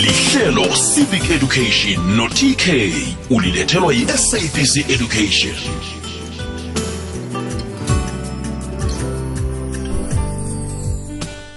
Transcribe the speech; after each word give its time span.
lihlelo 0.00 0.64
civic 0.94 1.30
education 1.30 2.16
no-tk 2.16 2.66
ulilethelwa 3.30 3.92
yi-sabc 3.94 4.76
education. 4.90 5.54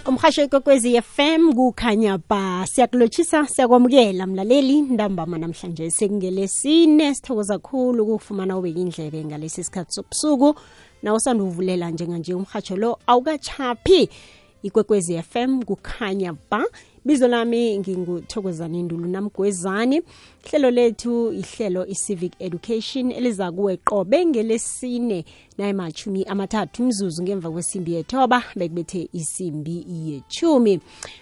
Umhasho 0.06 0.44
ikokwezi 0.44 1.02
FM 1.02 1.54
kukhanya 1.54 2.20
ba 2.30 2.66
siyakulotshisa 2.68 3.48
siyakwamukela 3.48 4.28
mlaleli 4.28 4.82
ntambama 4.82 5.38
namhlanje. 5.38 5.92
Sekungelesine 5.92 7.16
sithokoza 7.16 7.60
kakhulu 7.60 8.04
ukufumana 8.04 8.58
ubeka 8.58 8.80
indlebe 8.80 9.26
ngalesi 9.26 9.64
sikhathi 9.64 9.92
sobusuku. 9.94 10.56
Na 11.04 11.14
usanda 11.14 11.44
uvulela 11.44 11.90
njenganje 11.90 12.34
umhatsho 12.34 12.76
lo 12.76 13.00
awukachaphi 13.08 14.10
ikwekwezi 14.64 15.22
FM 15.22 15.64
kukhanya 15.64 16.34
ba 16.52 16.66
bizo 17.06 17.28
lami 17.28 17.80
nginguthokozani 17.80 18.84
ndulu 18.84 19.08
namgwezani 19.08 20.02
ihlelo 20.46 20.72
lethu 20.72 21.34
ihlelo 21.34 21.86
i-civic 21.88 22.34
education 22.40 23.12
eliza 23.12 23.52
kuwe 23.52 23.78
qobe 23.78 24.26
ngelesine 24.26 25.26
nayimachumi 25.58 26.24
amathathu 26.24 26.84
mzuzu 26.84 27.24
ngemva 27.24 27.52
kwesimbi 27.52 27.94
yethoba 27.94 28.44
bekubethe 28.56 29.10
isimbi 29.14 29.86
yechumi 30.08 30.80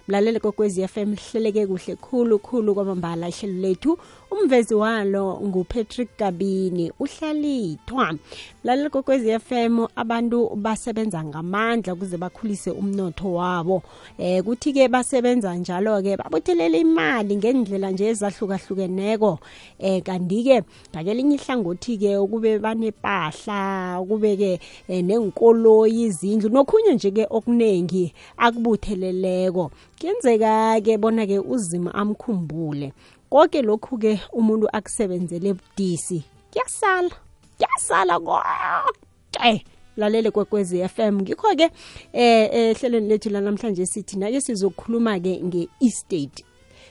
mlalele 0.07 0.39
kokwezi 0.39 0.87
FM 0.87 1.15
hleleke 1.15 1.67
kuhle 1.67 1.95
khulu 1.95 2.39
khulu 2.39 2.73
kwamambala 2.73 3.29
ihlelo 3.29 3.61
lethu. 3.61 3.97
Umvezi 4.31 4.73
walo 4.75 5.41
ngupatrick 5.43 6.09
kabini 6.17 6.91
uhlalithwa 6.99 8.15
mlalele 8.63 8.89
kokwezi 8.89 9.39
FM 9.39 9.85
abantu 9.95 10.55
basebenza 10.55 11.23
ngamandla 11.23 11.93
ukuze 11.93 12.17
bakhulise 12.17 12.71
umnotho 12.71 13.33
wabo. 13.33 13.83
Eh 14.17 14.43
kuthi-ke 14.43 14.87
basebenza 14.87 15.55
njalo-ke 15.55 16.17
babuthelele 16.17 16.79
imali 16.79 17.35
ngendlela 17.35 17.91
nje 17.91 18.07
ezahlukahlukeneko. 18.07 19.39
Eh 19.79 20.03
kanti-ke 20.03 20.63
ngakelinye 20.91 21.35
ihlangothi-ke 21.35 22.17
ukube 22.17 22.59
banepahla 22.59 23.99
ukube-ke 24.21 24.59
um 24.89 25.01
nenkoloyi 25.01 26.03
izindlu 26.03 26.49
nokhunye 26.49 26.93
nje-ke 26.93 27.27
okuningi 27.29 28.13
akubutheleleko. 28.37 29.71
Kuyenzeka-ke 29.99 30.97
bona-ke 30.97 31.39
uzima 31.39 31.93
amkhumbule. 31.93 32.93
Konke 33.29 33.61
lokhu-ke 33.61 34.19
umuntu 34.33 34.67
akusebenzele 34.73 35.53
budisi. 35.53 36.23
Kuyasala 36.51 37.09
kuyasala 37.57 38.19
konke 38.19 39.65
lalele 39.97 40.31
kwekwezi 40.31 40.87
FM 40.87 41.21
ngikho-ke 41.21 41.69
eh 42.13 42.49
ehlelweni 42.53 43.07
lethu 43.07 43.29
lanamhlanje 43.29 43.85
sithi 43.85 44.17
nake 44.17 44.41
sizokhuluma-ke 44.41 45.41
nge-estate. 45.43 46.45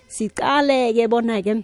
Sicale-ke 0.08 1.08
bona-ke 1.08 1.62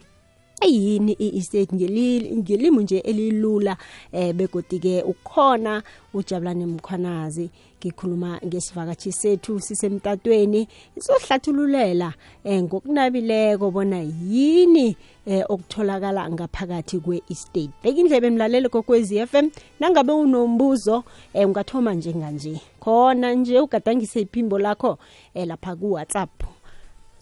yini 0.64 1.12
i-estate 1.12 1.74
ngelimi 1.74 2.82
nje 2.82 2.98
elilula 2.98 3.76
eh 4.12 4.34
begodi-ke 4.34 5.02
ukhona 5.02 5.82
ujabulane 6.14 6.66
mkhwanazi. 6.66 7.50
Ngikhuluma 7.80 8.40
ngesivakatshi 8.46 9.12
sethu 9.12 9.60
sisemtatweni 9.60 10.68
sizohlathululela 10.94 12.14
eh 12.44 12.62
ngokunabileko 12.62 13.70
bona 13.70 14.00
yini 14.00 14.96
eh 15.26 15.44
okutholakala 15.48 16.30
ngaphakathi 16.30 16.98
kwe-estate. 16.98 17.70
Beka 17.82 18.00
indlebe 18.00 18.26
emlaleli 18.26 18.68
kokwezi 18.68 19.26
FM 19.26 19.50
nangabe 19.80 20.12
unombuzo 20.12 21.04
eh 21.34 21.46
ungathoma 21.48 21.94
njenganje 21.94 22.60
khona 22.80 23.34
nje 23.34 23.60
ugadangise 23.60 24.20
iphimbo 24.20 24.58
lakho 24.58 24.98
eh 25.34 25.46
lapha 25.46 25.76
ku-WhatsApp. 25.76 26.55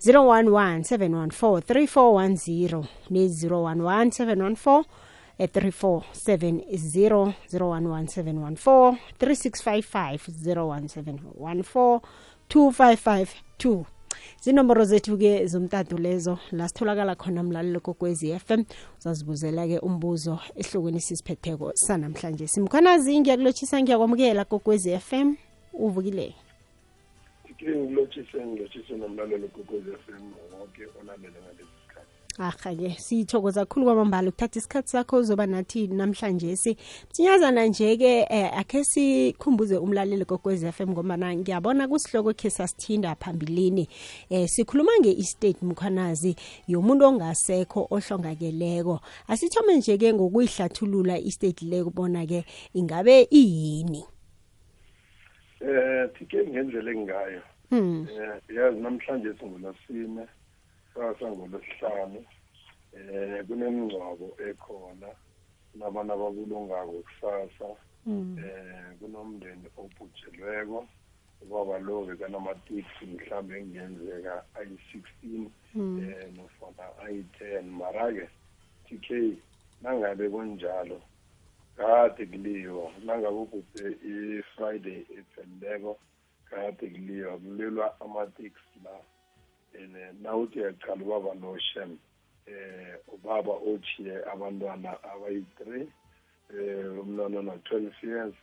011 0.00 0.84
714 0.84 1.60
3410 1.60 2.84
ne-011 3.10 4.10
714 4.10 4.84
3470 5.38 7.32
011 7.52 8.96
3655 9.18 12.00
01714 12.48 13.84
zinomboro 14.40 14.84
zethu-ke 14.84 15.46
zomtatu 15.46 15.98
lezo 15.98 16.38
la 16.52 16.68
sitholakala 16.68 17.14
khona 17.14 17.42
mlalelo 17.42 17.80
kokwezi 17.80 18.38
FM 18.38 18.64
uzazibuzela-ke 18.98 19.78
umbuzo 19.78 20.38
ehlokweni 20.56 21.00
sisiphetheko 21.00 21.72
sanamhlanje. 21.74 22.46
Simkhwanazi 22.46 23.20
ngiyakulotshisa 23.20 23.82
ngiyakwamukela 23.82 24.44
kokwezi 24.44 24.98
FM 24.98 25.34
uvukile. 25.72 26.34
Ngilotshise 27.62 28.46
ngilotshise 28.46 28.96
nomlalelo 28.96 29.48
kokwezi 29.48 29.90
FM 29.90 30.22
wonke 30.52 30.82
olalele 31.00 31.38
ngalesi 31.42 31.72
sikhathi 31.82 32.15
aha-ke 32.38 32.90
sithokoza 32.98 33.64
kakhulu 33.64 33.86
kwamambala 33.86 34.28
ukuthatha 34.28 34.58
isikhathi 34.58 34.90
sakho 34.90 35.16
uzoba 35.16 35.46
nathi 35.46 35.86
namhlanje 35.86 36.56
si. 36.56 36.76
Msinyazana 37.10 37.66
nje-ke 37.66 38.26
eh, 38.30 38.58
akhe 38.58 38.84
sikhumbuze 38.84 39.76
umlaleli 39.76 40.24
kokwezi 40.24 40.72
FM 40.72 40.90
ngombana 40.90 41.36
ngiyabona 41.36 41.88
kusihloko 41.88 42.32
khe 42.32 42.50
sasithinda 42.50 43.14
phambilini. 43.14 43.88
Eh, 44.30 44.48
sikhuluma 44.48 44.92
nge-estate 45.00 45.62
mkhwanazi 45.62 46.36
yomuntu 46.68 47.04
ongasekho 47.04 47.88
ohlongakeleko. 47.90 49.00
Asithome 49.28 49.76
nje-ke 49.76 50.14
ngokuyihlathulula 50.14 51.18
i-estate 51.18 51.64
le 51.64 51.84
kubona-ke 51.84 52.44
ingabe 52.74 53.28
iyini? 53.30 54.04
Eh 55.60 56.10
thike 56.18 56.46
ngendlela 56.46 56.90
engayo 56.90 57.42
hmm. 57.70 58.06
eh 58.10 58.56
yazi 58.56 58.80
namhlanje 58.80 59.34
singolosine 59.38 60.26
sasa 60.96 61.26
ngolosihlanu 61.30 62.24
eh 62.96 63.44
kunemingcwabo 63.46 64.36
ekhona 64.48 65.08
nabantu 65.74 66.12
ababulungako 66.12 66.92
kusasa 67.06 67.68
Hmm. 68.06 68.38
eh 68.38 68.94
kunomndeni 69.00 69.66
obhujelweko 69.76 70.86
ubaba 71.42 71.78
lo 71.78 72.06
bekanama-taxi 72.06 73.04
mhlawumbe 73.06 73.58
engenzeka 73.58 74.44
ayi-16 74.54 75.50
Hmm. 75.72 75.98
eh 75.98 76.30
nofana 76.36 76.86
ayi-10 77.04 77.62
mara-ke 77.66 78.28
tk 78.86 79.08
nangabe 79.82 80.28
kunjalo 80.30 81.02
kade 81.76 82.26
kuliwa 82.26 82.92
nangabe 83.04 83.36
ubhubhe 83.36 83.86
i-friday 84.10 85.00
ephelileko 85.18 85.98
kade 86.50 86.86
kuliwa 86.90 87.38
kulelwa 87.38 88.00
ama-taxi 88.00 88.76
la 88.84 88.94
nawuthi 90.22 90.60
uyaqala 90.60 91.02
ubaba 91.04 91.34
noshem 91.34 91.98
eh 92.46 92.94
ubaba 93.14 93.52
othiye 93.52 94.14
abantwana 94.32 94.90
abayi-three 95.12 95.88
eh 96.50 97.00
umntwana 97.02 97.40
una-twelve 97.40 97.98
years 98.02 98.34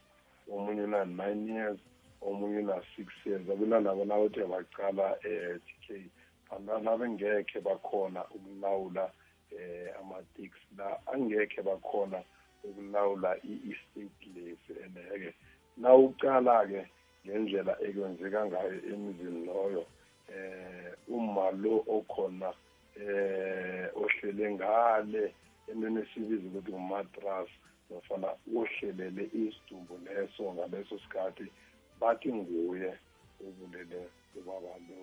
omunye 0.52 0.84
una-nine 0.84 1.48
years 1.54 1.80
omunye 2.22 2.60
una-six 2.60 3.08
years. 3.26 3.44
Abantwana 3.50 4.06
nawuthi 4.06 4.44
baqala 4.44 5.18
eh 5.24 5.60
tk 5.66 6.12
bantwana 6.50 6.92
abengekhe 6.92 7.60
bakhona 7.62 8.22
ukulawula 8.36 9.12
eh 9.52 9.90
ama-tix 10.00 10.52
la 10.78 11.00
angekhe 11.14 11.62
bakhona 11.62 12.24
ukulawula 12.64 13.38
i-estate 13.44 14.26
lesi 14.36 14.74
and-ke 14.84 15.34
nawuqala-ke 15.78 16.82
ngendlela 17.26 17.74
ekwenzeka 17.82 18.46
ngayo 18.46 18.78
emizini 18.92 19.46
loyo 19.48 19.84
eh 20.34 20.94
uma 21.08 21.52
lo 21.52 21.84
okhona 21.88 22.50
eh 23.02 23.90
ohlele 23.96 24.46
ngale 24.56 25.24
entweni 25.70 26.00
esibiza 26.02 26.48
ukuthi 26.48 26.72
ngumatras 26.72 27.50
nofana 27.90 28.30
ohlelele 28.58 29.24
isidumbu 29.42 29.96
leso 30.06 30.54
ngaleso 30.54 31.00
sikhathi 31.00 31.46
bathi 32.00 32.34
nguye 32.34 32.92
ubulele 33.46 34.00
ubaba 34.38 34.74
lo. 34.88 35.00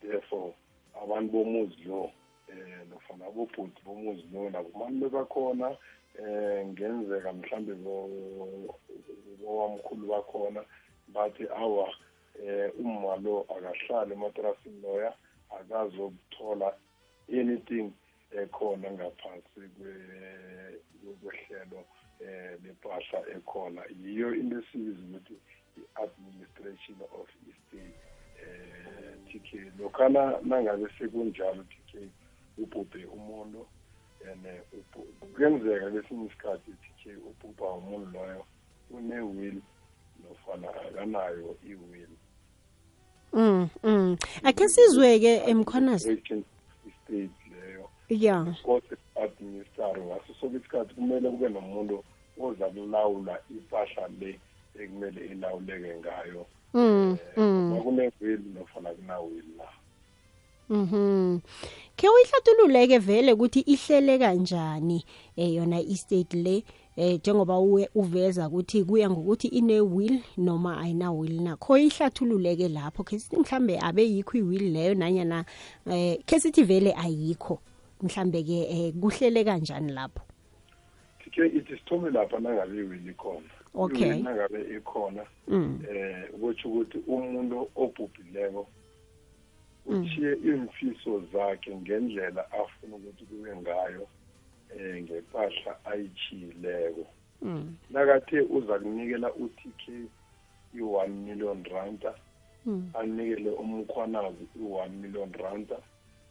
Therefore 0.00 0.54
abantu 1.02 1.32
bomuzi 1.32 1.84
lo 1.84 2.10
eh 2.48 2.80
nofana 2.90 3.26
abobhuti 3.26 3.80
bomuzi 3.86 4.24
lo 4.32 4.50
nakubantu 4.50 5.00
bebakhona 5.00 5.68
eh 6.20 6.66
ngenzeka 6.66 7.32
mhlambe 7.32 7.74
bowamkhulu 9.40 10.04
bakhona 10.06 10.60
bathi 11.14 11.44
awa 11.48 11.88
eh 12.42 12.70
uma 12.78 13.16
lo 13.16 13.46
akahlali 13.48 14.12
ematrasini 14.12 14.80
loya 14.82 15.14
akazokuthola 15.50 16.74
anything 17.28 17.92
ekhona 18.30 18.90
ngaphasi 18.90 19.60
kwe- 19.76 20.78
kwehlelo 21.22 21.84
eh 22.20 22.58
lepahla 22.62 23.18
ekhona. 23.36 23.82
Yiyo 24.02 24.34
into 24.34 24.58
esibiza 24.58 25.02
ukuthi 25.06 25.34
i-administration 25.76 26.98
of 27.18 27.28
estate 27.50 27.94
eh 28.42 29.16
TK 29.30 29.78
lokhana 29.78 30.40
nangabe 30.42 30.88
sekunjalo 30.98 31.62
TK 31.64 32.10
ubhubhe 32.58 33.04
umuntu 33.06 33.66
and 34.30 34.46
eh, 34.46 34.62
ubhu- 34.72 35.12
kuyenzeka 35.34 35.90
kwesinye 35.90 36.26
isikhathi 36.26 36.72
TK 36.72 37.18
ubhubha 37.28 37.72
umuntu 37.72 38.10
loyo 38.18 38.46
une-will 38.90 39.62
nofana 40.22 40.68
akanayo 40.74 41.56
i-will. 41.62 42.10
Mm 43.34 43.68
mm. 43.84 44.16
Akhe 44.42 44.68
sizweke 44.68 45.40
Administration 45.40 46.44
estate 46.86 47.30
leyo. 47.50 47.88
Ya 48.08 48.46
administer 49.24 49.98
ngaso 49.98 50.34
soke 50.40 50.56
isikhathi. 50.56 50.94
Kumele 50.94 51.30
kube 51.30 51.48
nomuntu 51.48 52.04
oza 52.40 52.66
kulawula 52.66 53.38
impahla 53.50 54.08
le 54.20 54.40
ekumele 54.80 55.26
ilawuleke 55.26 55.96
ngayo. 55.96 56.46
Um 56.74 57.18
mm. 57.36 57.70
nofana 58.54 58.90
kuna-will 58.94 59.44
la 59.58 59.68
Mhm. 60.70 61.40
Ke 61.96 62.08
uyihlathululeke 62.08 62.98
vele 62.98 63.32
ukuthi 63.32 63.60
ihlele 63.60 64.18
kanjani 64.18 65.04
eh 65.36 65.54
yona 65.54 65.80
estate 65.80 66.34
le 66.34 66.64
eh 66.96 67.18
njengoba 67.18 67.58
uwe 67.58 67.88
uveza 67.94 68.48
ukuthi 68.48 68.84
kuya 68.84 69.10
ngokuthi 69.10 69.48
ine 69.48 69.80
will 69.80 70.20
noma 70.36 70.80
ayina 70.80 71.12
will 71.12 71.42
na. 71.42 71.56
Kho 71.56 71.78
ihlathululeke 71.78 72.68
lapho 72.68 73.04
ke 73.04 73.18
sithi 73.18 73.36
mhlambe 73.36 73.78
abe 73.78 74.02
yikho 74.02 74.38
iwill 74.38 74.72
leyo 74.72 74.94
nanyana 74.94 75.44
eh 75.86 76.18
ke 76.26 76.40
sithi 76.40 76.62
vele 76.62 76.94
ayikho. 76.96 77.60
Mhlambe 78.02 78.42
ke 78.42 78.58
eh 78.70 78.92
kuhlele 78.92 79.44
kanjani 79.44 79.92
lapho. 79.92 80.22
ke 81.34 81.46
ithi 81.46 81.76
sithome 81.76 82.10
lapha 82.10 82.38
nangabe 82.38 82.76
iwili 82.78 83.10
ikhona 83.10 83.50
Okay. 83.74 84.22
Nangabe 84.22 84.76
ikhona 84.76 85.26
Mm. 85.48 85.80
eh 85.90 86.30
kutsho 86.40 86.68
ukuthi 86.68 86.98
umuntu 87.08 87.68
obhubhileko 87.76 88.66
uthiye 89.86 90.32
iimfiso 90.44 91.20
zakhe 91.32 91.76
ngendlela 91.76 92.42
afuna 92.52 92.96
ukuthi 92.96 93.24
kube 93.24 93.56
ngayo 93.56 94.08
um 94.76 94.96
ngempahla 95.02 95.84
ayichiyileko 95.84 97.06
Mm. 97.42 97.76
nakathe 97.90 98.40
uza 98.40 98.78
kunikela 98.78 99.28
u-TK 99.34 100.08
i-one 100.74 101.14
million 101.26 101.64
ranta 101.64 102.14
Mm. 102.66 102.90
anikele 102.94 103.50
umkhwanazi 103.50 104.44
i-one 104.56 104.96
million 104.96 105.32
ranta 105.32 105.76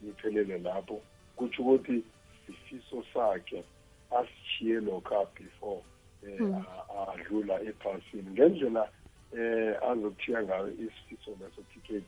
iphelele 0.02 0.58
lapho 0.58 1.02
kutsho 1.36 1.62
ukuthi 1.62 2.04
isifiso 2.50 3.04
sakhe 3.14 3.64
asichiye 4.12 4.80
lokha 4.80 5.26
before 5.36 5.82
um 6.24 6.66
adlula 7.14 7.62
ephasini 7.62 8.32
ngendlela 8.32 8.90
um 9.34 9.74
azokuthiya 9.90 10.44
ngayo 10.44 10.68
isifiso 10.72 11.32
leso 11.40 11.62
TK. 11.74 12.04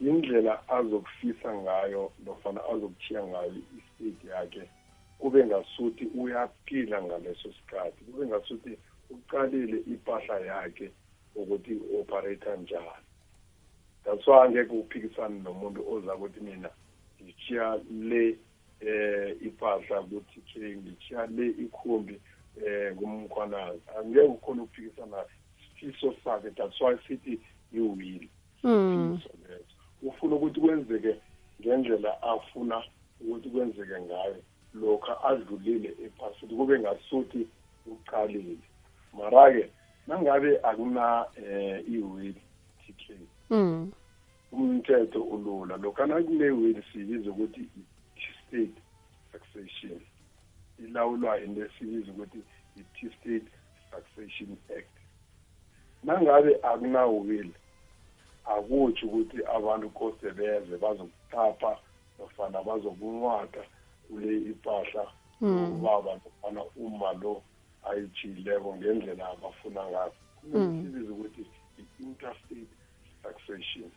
Indlela 0.00 0.68
azokufisa 0.68 1.54
ngayo 1.54 2.12
nofana 2.24 2.60
azokuthiya 2.72 3.26
ngayo 3.26 3.54
istate 3.78 4.28
yakhe 4.28 4.70
kube 5.18 5.46
ngasuthi 5.46 6.04
uyaphila 6.14 7.02
ngaleso 7.02 7.52
sikhathi 7.52 8.04
kube 8.04 8.26
ngasuthi 8.26 8.78
uqalile 9.10 9.78
impahla 9.78 10.40
yakhe 10.40 10.90
ukuthi 11.34 11.80
operator 12.00 12.56
njani. 12.58 13.06
That's 14.04 14.26
why 14.26 14.44
angeke 14.46 14.72
uphikisane 14.72 15.42
nomuntu 15.42 15.92
oza 15.92 16.14
ukuthi 16.14 16.40
mina 16.40 16.70
ngichiya 17.22 17.80
le 17.90 18.38
eh 18.80 19.36
impahla 19.42 20.00
ukuthi 20.00 20.40
ke 20.40 20.76
ngichiya 20.76 21.26
le 21.26 21.46
ikhumbi 21.46 22.20
eh 22.66 22.94
kumkhwanazi. 22.96 23.80
Angeke 23.98 24.20
ukhona 24.20 24.62
ukuphikisana 24.62 25.24
isifiso 25.60 26.14
sakhe 26.24 26.50
that's 26.50 26.80
why 26.80 26.96
sithi 27.06 27.40
i-will 27.72 28.28
Mm. 28.62 29.18
Ufuna 30.02 30.36
ukuthi 30.36 30.60
kwenzeke 30.60 31.16
ngendlela 31.60 32.22
afuna 32.22 32.82
ukuthi 33.20 33.50
kwenzeke 33.50 34.00
ngayo 34.00 34.36
lokha 34.74 35.24
adlulile 35.24 35.96
ephasini 36.04 36.56
kube 36.56 36.78
ngasuthi 36.78 37.48
uqalile. 37.86 38.58
Mara-ke 39.12 39.70
nangabe 40.06 40.60
akuna 40.62 41.26
eh 41.36 41.84
i-will 41.88 42.34
TK 42.86 43.18
Mm. 43.50 43.92
umthetho 44.52 45.22
ulula. 45.22 45.76
Lokha 45.76 46.06
nakune-will 46.06 46.82
siyibiza 46.92 47.30
ukuthi 47.30 47.68
i-state 48.16 48.78
succession 49.32 50.00
ilawulwa 50.78 51.40
into 51.40 51.64
esibiza 51.64 52.12
ukuthi 52.12 52.38
i-state 52.76 53.48
succession 53.90 54.56
act. 54.76 54.94
Nangabe 56.04 56.56
akuna-will 56.62 57.50
akutsho 58.54 59.06
ukuthi 59.06 59.38
abantu 59.56 59.90
kose 59.90 60.26
beze 60.38 60.74
bazokutapha 60.82 61.78
nofana 62.18 62.58
bazokunwata 62.62 63.62
kule 64.08 64.36
impahla 64.50 65.04
ubaba 65.40 66.12
nofana 66.22 66.62
uma 66.76 67.12
lo 67.12 67.42
ayijiyileko 67.88 68.76
ngendlela 68.76 69.24
abafuna 69.28 69.82
ngayo. 69.90 70.12
Sibiza 70.50 71.12
ukuthi 71.12 71.42
i-interstate 71.80 72.74
succession 73.22 73.90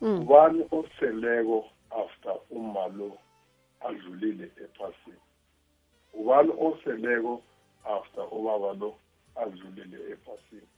Mm. 0.00 0.22
ubani 0.22 0.64
oseleko 0.70 1.64
after 1.90 2.34
uma 2.50 2.86
lo 2.86 3.18
adlulile 3.80 4.44
ephasini? 4.44 5.22
Ubani 6.14 6.52
oseleko 6.52 7.42
after 7.84 8.24
ubaba 8.30 8.72
lo 8.74 8.94
adlulile 9.36 9.98
ephasini? 10.12 10.68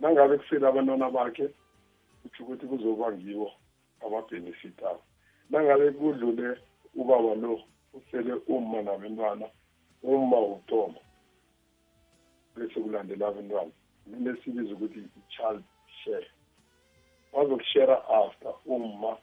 Nangabe 0.00 0.38
kusele 0.38 0.66
abantwana 0.66 1.10
bakhe 1.10 1.46
kutsho 2.22 2.42
ukuthi 2.42 2.66
kuzoba 2.66 3.12
ngiwo 3.12 3.48
ababhenefitako 4.04 5.02
nangabe 5.50 5.90
kudlule 5.98 6.48
ubaba 6.94 7.34
lo 7.34 7.62
usele 7.96 8.32
uma 8.46 8.82
nabentwana 8.82 9.46
uma 10.02 10.38
utoma 10.54 11.00
bese 12.56 12.80
kulandela 12.80 13.28
abantwana 13.28 13.72
mine 14.06 14.36
sibiza 14.40 14.74
ukuthi 14.74 14.98
i-child 14.98 15.62
share. 16.04 16.26
Bazokushera 17.32 18.08
after 18.08 18.52
uma 18.66 19.16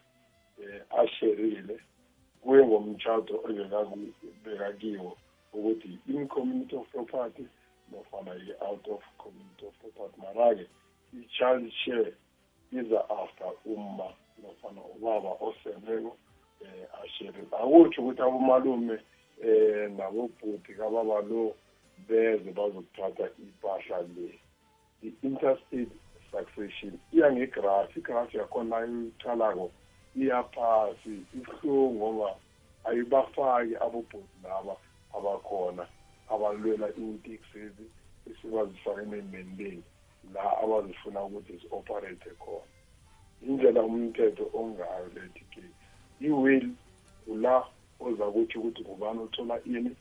eh, 0.61 0.81
asherile 0.99 1.79
kuye 2.41 2.65
ngomtshato 2.67 3.35
ebekakiwo 3.49 5.17
ukuthi 5.53 5.99
in 6.07 6.27
community 6.27 6.75
of 6.75 6.87
property 6.91 7.47
nofana 7.91 8.35
i-out 8.35 8.87
of 8.87 9.01
community 9.17 9.65
of 9.67 9.73
property 9.79 10.21
mara-ke 10.21 10.65
i-child 11.13 11.71
share 11.71 12.13
iza 12.71 13.09
after 13.09 13.51
umma 13.65 14.09
nofana 14.41 14.81
ubaba 14.95 15.29
oseleko 15.39 16.17
eh 16.61 16.87
ashere. 17.03 17.41
Akutsho 17.51 18.01
ukuthi 18.01 18.21
abomalume 18.21 18.99
eh 19.43 19.91
nabobhuti 19.91 20.73
kababa 20.73 21.21
lo 21.21 21.55
beze 22.07 22.51
bazokuthatha 22.51 23.29
ipahla 23.39 24.01
le. 24.15 24.39
I-interstate 25.03 25.91
succession 26.31 26.99
iya 27.13 27.31
ngegraph 27.31 27.97
igraph 27.97 28.33
yakhona 28.33 28.77
ayicalako 28.77 29.71
iyaphasi 30.15 31.15
ihlungu 31.37 31.95
ngoba 31.95 32.35
ayibafaki 32.83 33.75
abobhuti 33.75 34.35
laba 34.43 34.75
abakhona 35.17 35.87
abalwela 36.33 36.87
iintexezi 36.99 37.85
esibazifaka 38.29 39.01
emendeni 39.01 39.83
la 40.33 40.43
abazifuna 40.63 41.23
ukuthi 41.23 41.53
zi-operate 41.61 42.29
khona. 42.41 42.73
Indlela 43.47 43.81
umthetho 43.83 44.49
ongayo 44.53 45.07
lethi 45.15 45.43
ke 45.53 45.63
i-will 46.27 46.69
ula 47.27 47.63
oza 47.99 48.25
kuthi 48.33 48.57
ukuthi 48.57 48.81
ngubani 48.81 49.19
uthola 49.19 49.55
ini? 49.65 49.91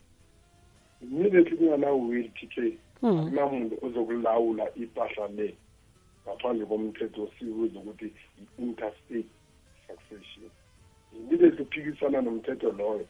Immediately 1.01 1.57
kungana-will 1.57 2.29
t 2.33 2.47
k 2.47 2.77
Mm. 3.01 3.19
akunamuntu 3.19 3.75
ozokulawula 3.85 4.65
impahla 4.75 5.27
le 5.27 5.47
ngaphandle 6.23 6.65
komthetho 6.65 7.23
osibuza 7.23 7.79
ukuthi 7.79 8.07
i-interstate 8.41 9.29
succession. 9.85 10.49
Immediately 11.13 11.61
uphikisana 11.61 12.21
nomthetho 12.21 12.71
loyo 12.71 13.05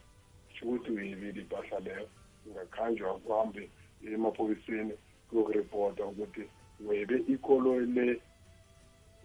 sho 0.54 0.66
ukuthi 0.66 0.92
uyibile 0.92 1.42
impahla 1.42 1.80
leyo 1.80 2.10
ingakhanjwa 2.48 3.14
kuhambe 3.20 3.70
emapolisini 4.14 4.94
kuyokuripota 5.30 6.06
ukuthi 6.06 6.42
webe 6.88 7.16
ikoloyi 7.34 7.86
le 7.86 8.20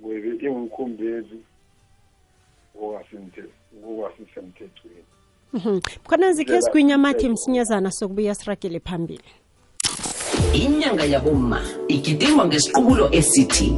webe 0.03 0.47
ingumkhumbezi 0.47 1.39
ngokasisemthethweni 3.79 5.05
Mhm. 5.53 5.81
Khona 6.07 6.33
zikhe 6.33 6.63
sigwinya 6.63 6.95
amathi 6.95 7.29
msinyazana 7.29 7.91
sokubuya 7.91 8.35
siragele 8.35 8.81
phambili. 8.81 9.25
inyanga 10.55 11.05
yabomma 11.05 11.61
igidingwa 11.89 12.47
ngesiqubulo 12.47 13.09
esithi 13.13 13.73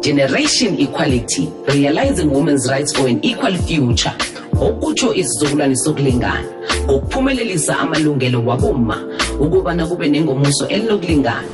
generation 0.00 0.80
equality 0.80 1.48
realizing 1.66 2.24
women's 2.32 2.70
rights 2.70 2.96
for 2.96 3.08
an 3.08 3.18
equal 3.22 3.54
future 3.56 4.12
okutsho 4.60 5.14
isizukulwane 5.14 5.76
sokulingana 5.76 6.44
ngokuphumelelisa 6.84 7.78
amalungelo 7.78 8.44
wabomma 8.46 8.96
ukubana 9.40 9.86
kube 9.86 10.08
nengomuso 10.08 10.66
elinokulingana 10.68 11.48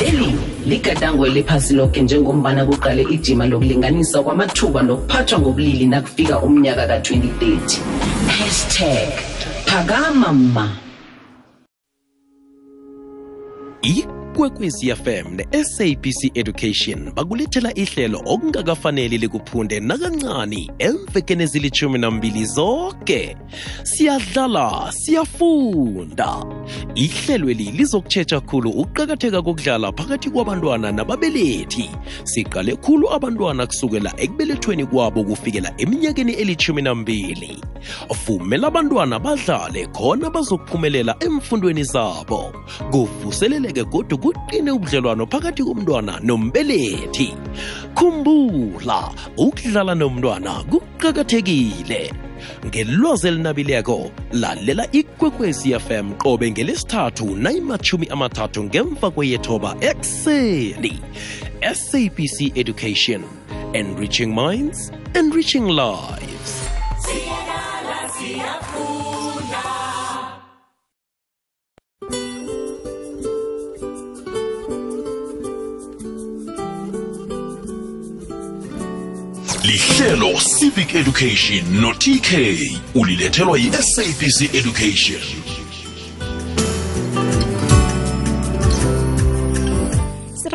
leli 0.00 0.34
ligadango 0.66 1.26
eliphasi 1.26 1.74
lonke 1.74 2.02
njengombana 2.02 2.64
kuqale 2.64 3.02
ijima 3.02 3.46
lokulinganisa 3.46 4.22
kwamathuba 4.22 4.82
nokuphathwa 4.82 5.38
ngobulili 5.38 5.86
nakufika 5.86 6.42
umnyaka 6.42 6.86
ka-2030 6.86 7.78
hashtag 8.28 9.08
phakama 9.66 10.32
ma 10.32 10.66
ikwekwezi 14.34 14.96
fm 14.96 15.34
ne-sabc 15.36 16.30
education 16.34 17.12
bakulethela 17.12 17.74
ihlelo 17.74 18.22
okungakafaneli 18.26 19.18
likuphunde 19.18 19.80
nakancani 19.80 20.70
emvekeni 20.78 21.42
ezilithumi 21.42 21.98
nambili 21.98 22.44
zonke 22.44 23.36
siyadlala 23.82 24.92
siyafunda. 24.92 26.44
Ihlelweli 26.94 27.64
lizokutshetsha 27.64 28.40
khulu 28.40 28.70
ukuqakatheka 28.70 29.42
kokudlala 29.42 29.92
phakathi 29.92 30.30
kwabantwana 30.30 30.92
nababelethi. 30.92 31.90
Siqale 32.24 32.76
khulu 32.76 33.12
abantwana 33.12 33.66
kusukela 33.66 34.12
ekubelethweni 34.16 34.86
kwabo 34.86 35.24
kufikela 35.24 35.72
eminyakeni 35.78 36.32
elithumi 36.32 36.82
nambili. 36.82 37.58
Vumela 38.26 38.66
abantwana 38.66 39.18
badlale 39.18 39.86
khona 39.86 40.30
bazokuphumelela 40.30 41.16
emfundweni 41.20 41.84
zabo. 41.84 42.52
Kuvuseleleke 42.90 43.84
kodwa 43.84 44.19
kuqine 44.22 44.70
ubudlelwano 44.70 45.26
phakathi 45.26 45.62
komntwana 45.64 46.20
nombelethi. 46.22 47.28
Khumbula 47.94 49.00
ukudlala 49.36 49.94
nomntwana 49.94 50.52
kuqakathekile. 50.70 52.12
Ngelwazi 52.66 53.28
elinabileko 53.28 54.10
lalela 54.32 54.84
ikwekwezi 54.92 55.78
fm 55.78 56.12
qobe 56.22 56.50
ngelesithathu 56.50 57.36
nayimathumi 57.36 58.06
amathathu 58.06 58.64
ngemva 58.64 59.10
kweyethoba 59.10 59.76
ekuseni. 59.80 60.94
Sabc 61.72 62.56
education 62.56 63.22
enriching 63.74 64.34
minds 64.34 64.90
enriching 65.14 65.68
lives 65.68 66.52
lihlelo 79.64 80.40
civic 80.40 80.94
education 80.94 81.64
no-tk 81.80 82.32
ulilethelwa 82.94 83.58
yi-sabc 83.58 84.54
education. 84.54 85.59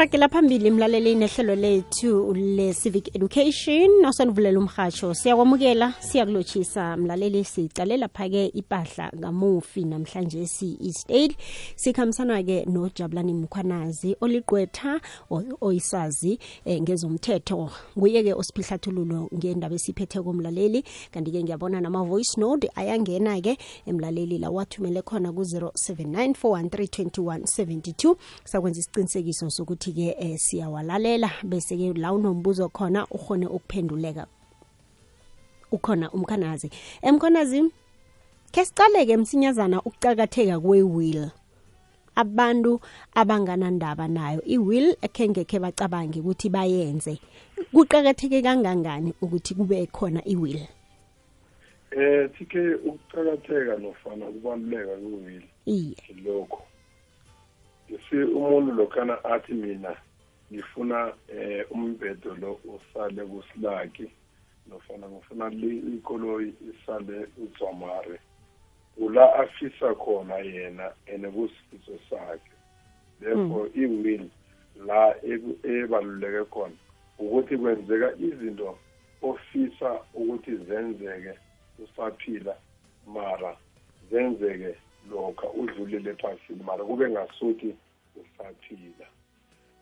Sirakela 0.05 0.29
phambili 0.29 0.71
mlaleli 0.71 1.15
nehlelo 1.15 1.55
lethu 1.55 2.33
le-civic 2.33 3.15
education 3.15 4.05
osanivulela 4.05 4.59
umhasho 4.59 5.13
siyakwamukela 5.13 5.93
siyakulotshisa 5.99 6.97
mlaleli 6.97 7.43
sicalela 7.43 8.07
phake 8.07 8.45
ipahla 8.45 9.11
ngamufi 9.17 9.85
namhlanje 9.85 10.47
si-east 10.47 11.11
aid. 11.11 11.35
Sikhambisana-ke 11.75 12.65
nojabulani 12.65 13.33
mkhwanazi 13.33 14.15
oliqwetha 14.21 15.01
o- 15.31 15.43
oyisazi 15.61 16.39
eh, 16.65 16.81
ngezomthetho. 16.81 17.69
Nguye-ke 17.97 18.33
osiphihlathululo 18.33 19.29
ngendaba 19.35 19.75
esiphethe 19.75 20.21
komlaleli 20.21 20.83
kanti-ke 21.11 21.43
ngiyabona 21.43 21.81
nama-voice 21.81 22.37
note 22.41 22.69
ayangena-ke 22.75 23.57
emlaleli 23.85 24.37
la 24.37 24.49
wathumele 24.49 25.01
khona 25.01 25.31
ku-079 25.31 26.33
413 26.43 28.15
sakwenza 28.43 28.79
isiqinisekiso 28.79 29.49
sokuthi-ke 29.95 30.15
um 30.19 30.37
siyawalalela. 30.37 31.31
Bese-ke 31.43 31.97
la 31.97 32.13
unombuzo 32.13 32.69
khona 32.69 33.07
ukhone 33.09 33.47
ukuphenduleka 33.47 34.27
ukhona 35.71 36.11
umkhanazi. 36.11 36.69
Emkhanazi 37.01 37.71
khe 38.51 38.65
sicaleke 38.65 39.17
msinyazana 39.17 39.81
ukucakatheka 39.81 40.59
kwe-will. 40.59 41.31
Abantu 42.15 42.79
abanganandaba 43.13 44.07
nayo 44.07 44.41
i-will 44.45 44.95
ekhe 45.01 45.29
ngekhe 45.29 45.59
bacabange 45.59 46.19
ukuthi 46.19 46.49
bayenze 46.49 47.19
kuqakatheke 47.73 48.41
kangangani 48.41 49.13
ukuthi 49.21 49.55
kube 49.55 49.87
khona 49.87 50.21
i-will? 50.25 50.67
Eh 51.91 52.29
tike 52.37 52.75
ukuqakatheka 52.75 53.77
nofana 53.77 54.29
ukubaluleka 54.29 54.95
kuwili 54.95 55.49
iye. 55.65 55.95
lokho 56.23 56.63
yisi 57.89 58.15
umuntu 58.15 58.71
lokhana 58.71 59.23
athi 59.23 59.53
mina 59.53 59.95
ngifuna 60.51 61.13
eh 61.27 61.65
umbhedo 61.71 62.35
lo 62.35 62.59
usale 62.63 63.25
kusilaki 63.25 64.11
nofana 64.67 65.09
ngifuna 65.09 65.49
li- 65.49 65.83
ikoloyi 65.97 66.53
isale 66.71 67.27
udzwamare 67.37 68.19
ula 68.97 69.35
afisa 69.35 69.95
khona 69.95 70.35
yena 70.37 70.91
ene 71.05 71.29
kusifiso 71.29 71.99
sakhe. 72.09 72.51
Therefore 73.19 73.69
i-will 73.75 74.29
la 74.85 75.15
ebaluleke 75.63 76.43
khona 76.49 76.75
ukuthi 77.19 77.57
kwenzeka 77.57 78.13
izinto 78.19 78.77
ofisa 79.21 79.99
ukuthi 80.13 80.55
zenzeke 80.57 81.33
usaphila 81.83 82.55
mara 83.07 83.57
zenzeke 84.11 84.75
lokha 85.11 85.47
udlulile 85.49 86.09
ephasini 86.09 86.63
mara 86.63 86.83
kube 86.83 87.09
ngasuthi 87.09 87.75
usaphila. 88.15 89.07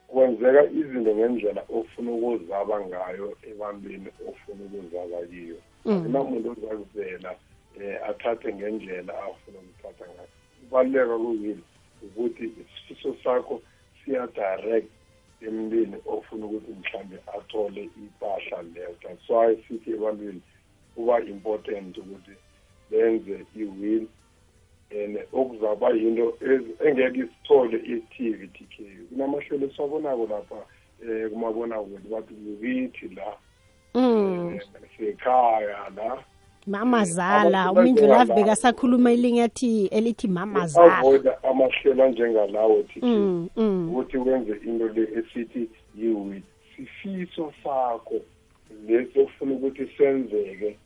Kwenzeka 0.07 0.63
izinto 0.79 1.15
ngendlela 1.15 1.61
ofuna 1.69 2.11
ukuzaba 2.11 2.75
ngayo 2.87 3.37
ebantwini 3.49 4.09
ofuna 4.29 4.61
ukuzaba 4.65 5.25
kiyo. 5.29 5.57
Akunamuntu 5.85 6.51
ozakuvela 6.51 7.31
um 7.77 7.95
athathe 8.09 8.53
ngendlela 8.53 9.13
afuna 9.23 9.57
ukuthatha 9.59 10.05
ngayo. 10.13 10.31
Kubaluleka 10.59 11.17
kuyini? 11.17 11.63
Ukuthi 12.05 12.45
isifiso 12.61 13.15
sakho 13.23 13.61
siya-direct 13.99 14.89
emntwini 15.41 15.97
ofuna 16.05 16.45
ukuthi 16.45 16.71
mhlambe 16.79 17.17
athole 17.37 17.83
ipahla 17.83 18.61
leyo. 18.73 18.95
That's 19.03 19.29
why 19.29 19.55
sithi 19.67 19.91
ebantwini 19.91 20.41
kuba 20.95 21.21
important 21.21 21.97
ukuthi 21.97 22.35
benze 22.89 23.45
i-will 23.55 24.07
and 24.93 25.17
okuzaba 25.33 25.89
yinto 25.89 26.37
engeke 26.85 27.19
isithole 27.19 27.77
i-tv 27.77 28.47
tk 28.47 28.75
kunamahlelo 29.09 29.67
esiwabonako 29.67 30.27
lapha 30.31 30.55
um 30.55 31.29
kumabonakude 31.29 32.09
bathi 32.09 32.33
kukithi 32.33 33.15
la. 33.15 33.35
Eh, 33.95 34.61
sekhaya 34.97 35.89
la. 35.95 36.23
Mamazala 36.67 37.63
abantu 37.63 37.79
umindlu 37.79 38.01
benziwa 38.01 38.17
lavi 38.17 38.29
lapho. 38.29 38.41
bekasakhuluma 38.41 39.11
ilingathi 39.11 39.85
elithi 39.87 40.27
mamazala. 40.27 40.97
Avoida 40.97 41.43
amahlelo 41.43 42.03
anjengalawo 42.03 42.83
tk 42.83 43.03
mm, 43.03 43.49
mm. 43.57 43.89
ukuthi 43.89 44.17
wenze 44.17 44.51
into 44.65 44.87
le 44.87 45.01
esithi 45.19 45.69
yi-will 45.95 46.41
sifiso 46.75 47.53
sakho 47.63 48.21
lesi 48.87 49.19
ofuna 49.19 49.53
ukuthi 49.53 49.87
senzeke 49.97 50.77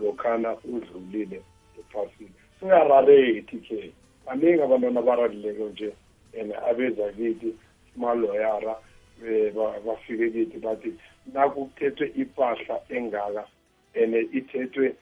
lokhana 0.00 0.56
udlulile 0.64 1.42
ephasini. 1.78 2.41
Singarareki 2.62 3.58
ke 3.58 3.92
baningi 4.26 4.62
abantwana 4.62 5.00
abaralileko 5.00 5.68
nje 5.68 5.92
and 6.40 6.52
abeza 6.52 7.12
kithi 7.12 7.54
maloyara 7.96 8.76
eh, 9.26 9.52
ba- 9.54 9.80
bafike 9.86 10.30
kithi 10.30 10.58
bathi 10.58 10.94
nakuthethwe 11.32 12.12
ipahla 12.16 12.80
engaka 12.88 13.46
and 13.94 14.14
ithethwe 14.14 14.94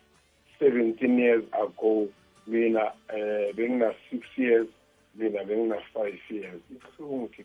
17 0.61 1.19
years 1.19 1.45
ago. 1.53 2.09
Mina 2.47 2.93
eh 3.15 3.53
bengina 3.55 3.95
6 4.13 4.23
years 4.37 4.69
mina 5.15 5.45
bengina 5.45 5.77
5 5.95 6.19
years. 6.31 6.61
Ibuhlungu 6.71 7.29
ke 7.29 7.45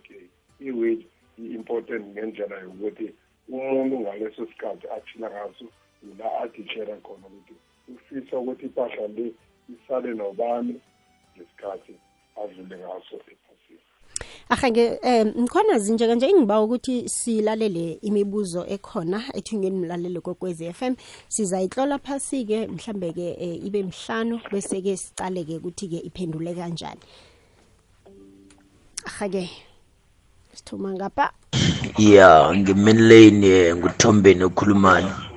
i-will 0.60 1.04
i-important 1.38 2.08
ngendlela 2.08 2.60
yokuthi 2.60 3.14
umuntu 3.50 4.00
ngaleso 4.00 4.46
sikhathi 4.46 4.88
athina 4.88 5.30
ngaso 5.30 5.66
la 6.20 6.40
adiclare 6.40 6.96
khona 7.04 7.28
ukuthi 7.28 7.54
ufisa 7.96 8.38
ukuthi 8.38 8.66
ipahla 8.66 9.08
le 9.08 9.34
isale 9.70 10.14
nobani 10.14 10.82
ngesikhathi 11.36 11.96
adlule 12.44 12.78
ngaso 12.78 13.16
ephasini. 13.16 13.80
Ahake 14.50 15.00
um 15.04 15.44
mkhona 15.44 15.80
zinje 15.80 16.08
kanje 16.08 16.30
ingiba 16.30 16.62
ukuthi 16.62 17.10
silalele 17.10 18.00
imibuzo 18.02 18.66
ekhona 18.68 19.24
ethunyweni 19.34 19.78
mlalele 19.78 20.20
kokwezi 20.20 20.74
FM 20.74 20.96
sizayitlola 21.28 21.98
phasi-ke 22.00 22.68
mhlambe-ke 22.68 23.38
um 23.42 23.68
ibe 23.68 23.84
mhlanu 23.84 24.40
bese-ke 24.52 24.98
sicale-ke 24.98 25.58
ukuthi-ke 25.58 25.98
iphendule 25.98 26.54
kanjani. 26.54 27.00
Ahake 29.06 29.50
sithuma 30.54 30.94
ngapha. 30.94 31.32
Ya 31.98 32.56
ngeminlane 32.56 33.76
nguthombeni 33.76 34.44
okhulumayo 34.44 35.35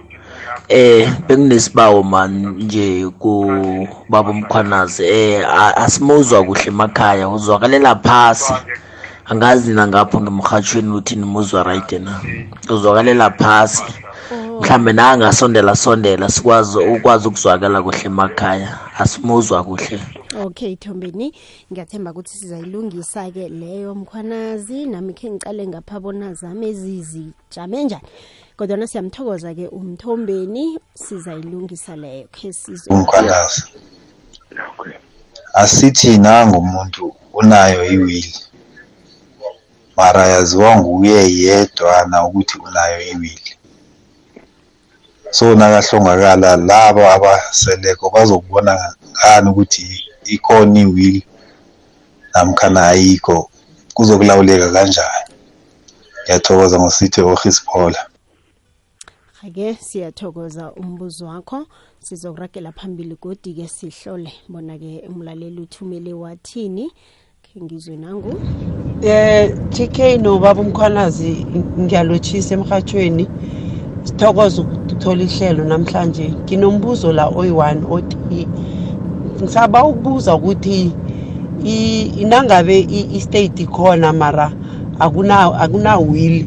eh 0.68 1.08
benginesibawo 1.28 2.02
manje 2.02 3.06
kubaba 3.18 4.30
umkhwanazi 4.30 5.02
eh 5.04 5.46
a- 5.48 5.76
asimuzwa 5.76 6.44
kuhle 6.44 6.64
emakhaya 6.66 7.28
uzwakalela 7.28 7.96
phasi. 7.96 8.52
Angazi 9.30 9.72
nangapho 9.72 10.20
ngemrhatshweni 10.20 10.90
uthini 10.92 11.24
muzwa 11.24 11.62
right 11.62 11.92
na? 11.92 12.20
Uzwakalela 12.70 13.30
phasi. 13.30 13.82
Mhlambe 14.60 14.92
na 14.92 15.10
angasondela 15.10 15.76
sondela 15.76 16.28
sikwazi 16.28 16.78
ukwazi 16.78 17.28
ukuzwakala 17.28 17.82
kuhle 17.82 18.00
emakhaya. 18.04 18.78
Asimuzwa 18.98 19.64
kuhle. 19.64 20.00
Okay 20.44 20.76
thombeni 20.76 21.32
ngiyathemba 21.72 22.10
ukuthi 22.10 22.36
sizayilungisa-ke 22.38 23.48
leyo 23.48 23.94
mkhwanazi. 23.94 24.86
Nami 24.86 25.12
khe 25.14 25.30
ngicale 25.30 25.66
ngapha 25.66 26.00
bona 26.00 26.34
zami 26.34 26.66
ezizijame 26.68 27.84
njani? 27.84 28.02
Kodwana 28.58 28.86
siyamthokoza-ke 28.86 29.66
umthombeni 29.78 30.78
sizayilungisa 30.94 31.96
leyo 31.96 32.26
khe 32.34 32.52
sizwe. 32.52 32.94
Umkhwanazi 32.94 33.62
asithi 35.54 36.18
nangumuntu 36.18 37.14
unayo 37.32 37.84
iwili 37.84 38.34
mara 39.96 40.26
yaziwa 40.26 40.76
nguye 40.76 41.20
yedwana 41.42 42.26
ukuthi 42.26 42.58
unayo 42.58 43.00
iwili. 43.12 43.52
So 45.30 45.54
nakahlongakala 45.54 46.56
labo 46.56 47.10
abaseleko 47.10 48.10
bazokubona 48.10 48.94
ngani 49.10 49.50
ukuthi 49.50 50.04
ikhona 50.24 50.80
iwili 50.80 51.26
namkhana 52.34 52.88
ayikho 52.88 53.50
kuzokulawuleka 53.94 54.72
kanjani? 54.72 55.30
Ngiyathokoza 56.22 56.78
ngosithi 56.78 57.20
ohisiphola 57.20 58.07
ake 59.46 59.74
siyathokoza 59.74 60.72
umbuzo 60.72 61.26
wakho. 61.26 61.66
Sizokuragela 62.00 62.72
phambili 62.72 63.16
godi-ke 63.22 63.68
sihlole. 63.68 64.32
Bona-ke 64.48 65.02
umlaleli 65.08 65.60
uthumele 65.60 66.12
wathini? 66.12 66.90
Khe 67.42 67.60
ngizwe 67.62 67.96
nangu. 67.96 68.34
Eh 69.02 69.50
TK 69.70 70.18
nobaba 70.22 70.60
umkhwanazi 70.60 71.46
ngiyalotshisa 71.78 72.54
emhathweni 72.54 73.26
sithokoza 74.04 74.62
ukuthola 74.62 75.22
ihlelo 75.22 75.64
namhlanje. 75.64 76.30
Nginombuzo 76.44 77.12
la 77.12 77.26
oyi-one 77.28 77.82
othi 77.90 78.46
ngisaba 79.42 79.84
ukubuza 79.84 80.34
ukuthi 80.34 80.92
i- 81.64 82.02
inangabe 82.22 82.80
i- 82.80 83.08
i-state 83.16 83.60
ikhona 83.62 84.12
mara 84.12 84.52
akuna 84.98 85.60
akuna 85.60 85.98
will 85.98 86.46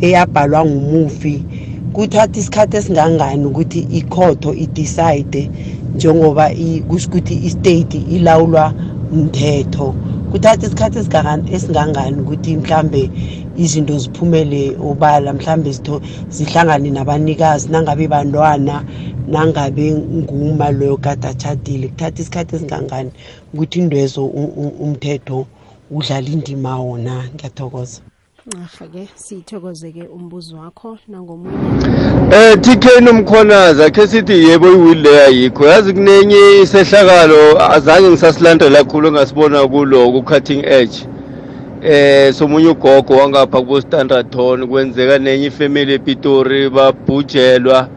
eyabhalwa 0.00 0.64
ngumufi. 0.66 1.44
Kuthatha 1.92 2.40
isikhathi 2.40 2.76
esingangani 2.76 3.44
ukuthi 3.46 3.80
ikhotho 3.98 4.50
idecide 4.64 5.50
njengoba 5.94 6.52
i- 6.52 6.80
kusho 6.88 7.06
ukuthi 7.08 7.34
i-state 7.34 7.94
ilawulwa 7.94 8.74
mthetho 9.12 9.94
kuthatha 10.30 10.66
isikhathi 10.66 10.98
esingangani 11.54 12.20
ukuthi 12.22 12.56
mhlambe 12.56 13.10
izinto 13.56 13.98
ziphumele 13.98 14.76
obala 14.90 15.32
mhlambe 15.32 15.70
zihlangane 16.30 16.90
nabanikazi 16.90 17.68
nangabe 17.72 18.08
bantwana 18.08 18.84
nangabe 19.28 19.92
nguma 19.94 20.70
loyo 20.70 20.96
kade 20.96 21.28
atshadile 21.28 21.88
kuthatha 21.88 22.22
isikhathi 22.22 22.56
esingangani 22.56 23.10
ukuthi 23.54 23.78
indwezo 23.78 24.26
umthetho 24.84 25.46
udlala 25.90 26.28
indima 26.30 26.72
wona. 26.80 27.28
Ngiyathokoza. 27.34 28.00
Arha-ke 28.50 29.08
siyithokoze-ke 29.14 30.02
umbuzo 30.16 30.56
wakho 30.56 30.98
nangomunye. 31.08 31.56
Eh 32.32 32.60
TK 32.60 33.00
nomkhonaza 33.00 33.90
ke 33.90 34.06
sithi 34.06 34.32
yebo 34.32 34.68
iwill 34.68 35.02
leyo 35.02 35.26
ayikho. 35.26 35.66
Yazi 35.66 35.92
kunenye 35.92 36.62
isehlakalo 36.62 37.62
azange 37.72 38.08
ngisasilandela 38.08 38.78
kakhulu 38.78 39.08
engasibona 39.08 39.68
kulo 39.68 40.12
ku 40.12 40.22
cutting 40.22 40.64
edge. 40.64 41.06
Eh 41.82 42.34
somunye 42.34 42.68
ugogo 42.68 43.14
wangapha 43.16 43.62
ku 43.62 43.80
standard 43.80 44.30
ton 44.30 44.66
kwenzeka 44.66 45.18
nenye 45.18 45.46
ifamily 45.46 45.92
ePitori 45.94 46.70
babhujelwa. 46.70 47.88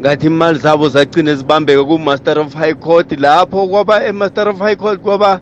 Ngathi 0.00 0.26
imali 0.26 0.58
zabo 0.58 0.88
zagcine 0.88 1.34
zibambeka 1.34 1.84
ku 1.84 1.98
Master 1.98 2.38
of 2.38 2.54
High 2.54 2.74
Court 2.74 3.12
lapho 3.20 3.68
kwaba 3.68 4.06
e 4.06 4.12
Master 4.12 4.48
of 4.48 4.58
High 4.58 4.76
Court 4.76 5.00
kwaba 5.00 5.40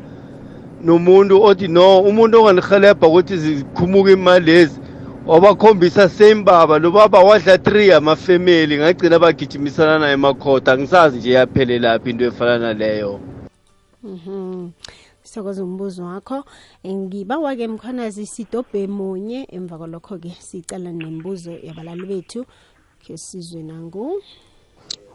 nomuntu 0.84 1.42
othi 1.42 1.68
no 1.68 2.00
umuntu 2.00 2.38
onganihelebha 2.38 3.08
ukuthi 3.08 3.36
zikhumuke 3.36 4.12
imali 4.12 4.46
lezi 4.46 4.78
wabakhombisa 5.26 6.08
same 6.08 6.42
baba 6.42 6.78
lo 6.78 6.90
baba 6.90 7.20
wadla 7.20 7.56
3 7.56 7.96
amafamily 7.96 8.76
ngagcina 8.76 9.18
bagijimisana 9.18 9.98
naye 9.98 10.14
emakhotha. 10.14 10.72
Angisazi 10.72 11.18
nje 11.18 11.30
yaphelelaphi 11.30 12.10
into 12.10 12.24
efana 12.24 12.58
naleyo. 12.58 13.20
Mhm. 14.02 14.70
Sithokoza 15.22 15.64
umbuzo 15.64 16.04
wakho. 16.04 16.44
Ngibawa-ke 16.86 17.68
mkhwanazi 17.68 18.26
sidobhe 18.26 18.86
munye 18.86 19.48
emva 19.52 19.78
kwalokho-ke 19.78 20.36
sicala 20.38 20.92
nembuzo 20.92 21.52
yabalali 21.62 22.06
bethu 22.06 22.44
khe 23.02 23.16
sizwe 23.16 23.62
nangu 23.62 24.20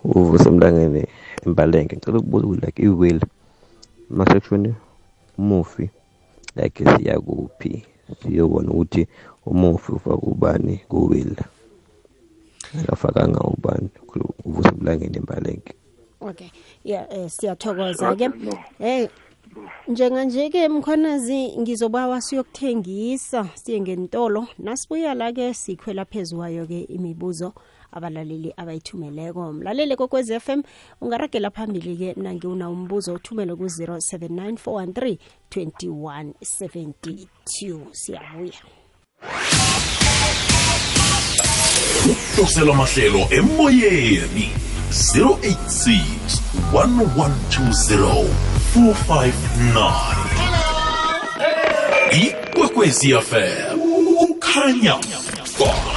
uvusemlangene 0.04 1.08
imbalenge 1.46 1.96
ngicela 1.96 2.18
ukubuza 2.20 2.46
ukuthi 2.46 2.66
like 2.66 2.82
iwill 2.84 3.20
masekshoni 4.10 4.74
umufi. 5.40 5.90
Like 6.56 6.86
siya 6.86 7.20
kuphi 7.20 7.86
siyobona 8.22 8.72
ukuthi 8.72 9.08
umufi 9.46 9.92
ufaka 9.92 10.16
ubani 10.16 10.78
kuwila 10.90 11.44
akafakanga 12.80 13.40
ubani 13.40 13.90
uvusemlangene 14.46 15.18
embalenke 15.18 15.74
okay 16.22 16.50
ya 16.84 17.14
eh, 17.14 17.30
siyathokoza-ke. 17.30 18.30
Hey 18.78 19.08
njenganje-ke 19.88 20.70
mkhwanazi 20.70 21.58
ngizobawa 21.60 22.22
siyokuthengisa 22.22 23.50
siye 23.54 23.82
ngentolo 23.82 24.48
nasibuya 24.60 25.14
la-ke 25.14 25.54
sikhwela 25.54 26.06
phezu 26.06 26.36
kwayo-ke 26.38 26.82
imibuzo 26.82 27.54
abalaleli 27.92 28.54
abayithumeleko. 28.58 29.54
Mlaleli 29.54 29.96
kokwez 29.96 30.32
f 30.32 30.50
m 30.50 30.64
ungaragela 31.02 31.50
phambili-ke 31.52 32.14
mna 32.18 32.34
ngiwuna 32.34 32.70
umbuzo 32.70 33.14
uthumele 33.14 33.56
ku-079 33.56 34.54
413 34.54 35.18
2172 35.52 37.80
siyabuya. 37.92 38.54
Uhloselwa 42.38 42.76
mahlelo 42.76 43.28
emoyeni 43.32 44.52
086 44.90 45.98
1120 46.74 48.26
459 48.76 50.04
ikwekwezi 52.12 53.14
fm 53.14 53.80
ukhanya. 54.20 54.96
ba 55.60 55.89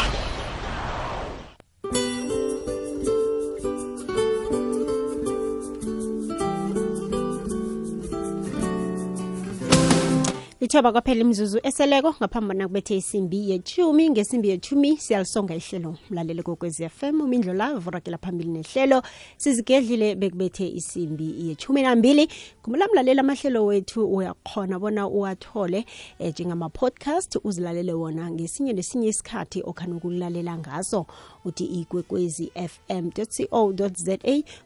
lithoba 10.62 10.92
kwaphela 10.92 11.20
imizuzu 11.20 11.58
eseleko 11.62 12.14
ngaphambi 12.20 12.48
bona 12.48 12.68
kubethe 12.68 12.96
isimbi 12.96 13.50
yechumi 13.50 14.10
ngesimbi 14.10 14.48
yechumi 14.48 14.96
siyalisonga 14.96 15.54
ihlelo. 15.54 15.96
Mlaleli 16.10 16.42
kokwezi 16.42 16.88
fm 16.88 17.20
umindlo 17.20 17.52
la 17.52 17.74
vurakela 17.74 18.18
phambili 18.18 18.50
nehlelo 18.50 19.02
sizigedlile 19.36 20.14
bekubethe 20.14 20.68
isimbi 20.68 21.48
yechumi 21.48 21.82
nambili. 21.82 22.28
Kumela 22.62 22.88
mlaleli 22.92 23.20
amahlelo 23.20 23.66
wethu 23.66 24.06
uyakhona 24.14 24.78
bona 24.78 25.08
uwathole 25.08 25.84
eh, 26.18 26.32
njengama-podcast 26.32 27.38
uzilalele 27.44 27.92
wona 27.92 28.30
ngesinye 28.30 28.72
nesinye 28.72 29.08
isikhathi 29.08 29.62
okhani 29.66 29.94
ukulalela 29.94 30.58
ngaso. 30.58 31.06
Uthi 31.44 31.64
ikwekwezi 31.64 32.52
fm 32.54 33.10
co 33.10 33.72
za 33.94 34.18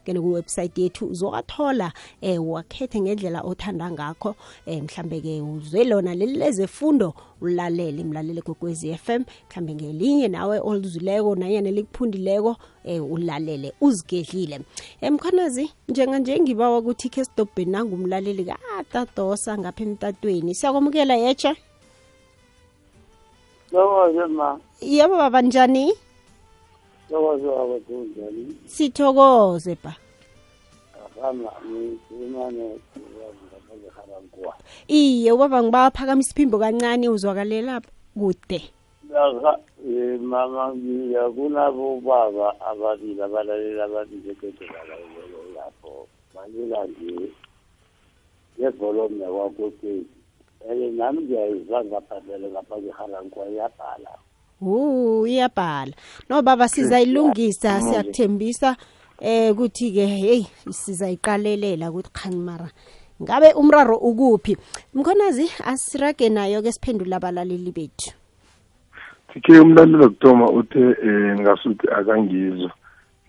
ngene 0.07 0.71
yethu 0.75 1.05
uzowathola 1.05 1.91
um 2.21 2.49
wakhethe 2.49 3.01
ngendlela 3.01 3.41
othanda 3.41 3.91
ngakho 3.91 4.35
um 4.67 4.83
mhlambe-ke 4.83 5.41
uzwe 5.41 5.86
lona 5.87 6.15
leli 6.15 6.35
lezefundo 6.35 7.13
ulalele 7.41 8.03
mlalele 8.03 8.41
kwekwezi 8.41 8.95
FM 8.95 9.23
mhlambe 9.49 9.75
ngelinye 9.75 10.27
nawe 10.27 10.59
oluzileko 10.59 11.35
nanyana 11.35 11.71
likuphundileko 11.71 12.55
eh 12.83 13.11
ulalele 13.11 13.73
uzigedlile. 13.81 14.59
Emkhanazi 15.01 15.71
njenganje 15.89 16.39
ngibawa 16.39 16.77
ukuthi 16.77 17.09
ke 17.09 17.25
sidobheni 17.25 17.71
nangumlaleli 17.71 18.45
katadosa 18.45 19.57
ngapha 19.57 19.83
emtatweni. 19.83 20.55
Siyakwamukela 20.55 21.15
yecha 21.15 21.55
Lokoze 23.71 24.25
ma, 24.25 24.59
yebo 24.81 25.17
baba 25.17 25.41
njani? 25.41 25.93
Lokoze 27.09 27.47
baba 27.47 27.79
kunjani? 27.79 28.55
sithokoze 28.65 29.77
ba 29.83 29.95
ngaphandle 31.17 31.49
harankwa. 32.39 32.86
Iye 34.87 35.31
ubaba 35.31 35.63
ngibaphakamisa 35.63 36.31
iphimbo 36.31 36.59
kancane 36.59 37.09
uzwakalela 37.09 37.81
kude. 38.19 38.61
Laka 39.09 39.59
eh, 39.87 40.19
mama 40.19 40.75
ngiya 40.75 41.29
kunabo 41.29 42.01
baba 42.01 42.53
ababili 42.61 43.21
abalalela 43.21 43.83
ababili 43.85 44.29
ekedela 44.31 44.81
lapho. 45.55 46.07
Balela 46.35 46.85
nje 46.87 47.31
ngevolume 48.59 49.23
yakwakho 49.23 49.71
um 50.69 50.97
nami 50.97 51.21
ngiyayizwa 51.21 51.85
ngabhalele 51.85 52.47
ngapha 52.51 52.75
kwehalankuwa 52.75 53.49
iyabhala. 53.49 54.11
Wu 54.61 55.27
iyabhala. 55.27 55.93
No 56.29 56.41
baba 56.41 56.67
sizayilungisa 56.67 57.81
siyakuthembisa 57.81 58.77
eh 59.21 59.51
ukuthi 59.51 59.91
ke 59.91 60.05
hey 60.05 60.43
sizayiqalelela 60.69 61.89
ukuthi 61.91 62.09
khani 62.13 62.35
mara 62.35 62.69
ngabe 63.23 63.53
umraro 63.53 63.97
ukuphi? 63.97 64.57
Mkhonazi 64.93 65.51
asirage 65.65 66.29
nayo 66.29 66.61
ke 66.61 66.71
siphendula 66.71 67.17
abalaleli 67.17 67.71
bethu. 67.71 68.11
TK 69.33 69.61
umlaleli 69.61 69.97
wokuthoma 69.97 70.49
uthe 70.49 70.79
eh 70.79 71.39
ngasuthi 71.39 71.87
akangizwa. 71.89 72.71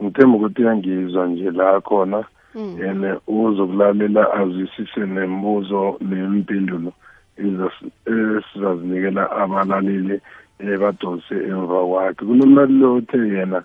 Ngithemba 0.03 0.37
ukuthi 0.37 0.63
uyangizwa 0.63 1.27
nje 1.27 1.51
la 1.51 1.81
khona. 1.81 2.25
And 2.55 3.21
uzokulalela 3.29 4.33
azwisise 4.33 5.07
nembuzo 5.07 5.99
nempendulo 6.01 6.93
esizazinikela 7.37 9.31
abalaleli 9.31 10.21
eh 10.59 10.79
badose 10.81 11.35
emva 11.35 11.87
kwakhe. 11.87 12.25
Kunomlaleli 12.25 12.85
othe 12.85 13.19
yena 13.19 13.63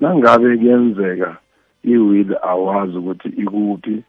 nangabe 0.00 0.56
kuyenzeka 0.56 1.36
iwill 1.84 2.36
awazi 2.42 2.96
ukuthi 2.98 3.28
ikuphi. 3.28 4.02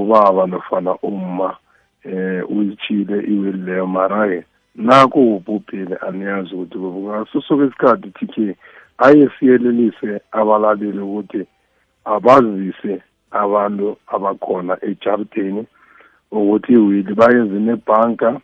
Ubaba 0.00 0.46
nofana 0.46 0.92
umma 1.10 1.56
eh 2.04 2.50
uyithile 2.50 3.16
iwill 3.32 3.58
leyo 3.66 3.86
mara-ke 3.86 4.40
nakho 4.74 5.20
ubhubhile 5.36 5.96
aniyazi 6.06 6.54
ukuthi 6.54 6.78
ngaso 6.78 7.40
soke 7.40 7.64
isikhathi 7.64 8.10
TK 8.18 8.36
aye 8.98 9.28
siyelelise 9.38 10.20
abalaleli 10.32 10.98
ukuthi 10.98 11.42
abazise 12.04 13.02
abantu 13.30 13.96
abakhona 14.14 14.74
ejarideni 14.88 15.62
ukuthi 16.30 16.72
iwili 16.72 17.14
bayenze 17.14 17.58
nebhanka 17.66 18.40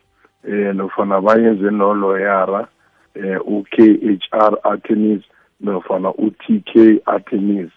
eh 0.49 0.75
nofana 0.75 1.21
bayenze 1.21 1.71
noloyara 1.71 2.69
eh 3.15 3.39
u-KHR 3.47 4.53
attorneys 4.73 5.23
nofana 5.61 6.09
u-TK 6.25 6.71
attorneys 7.07 7.71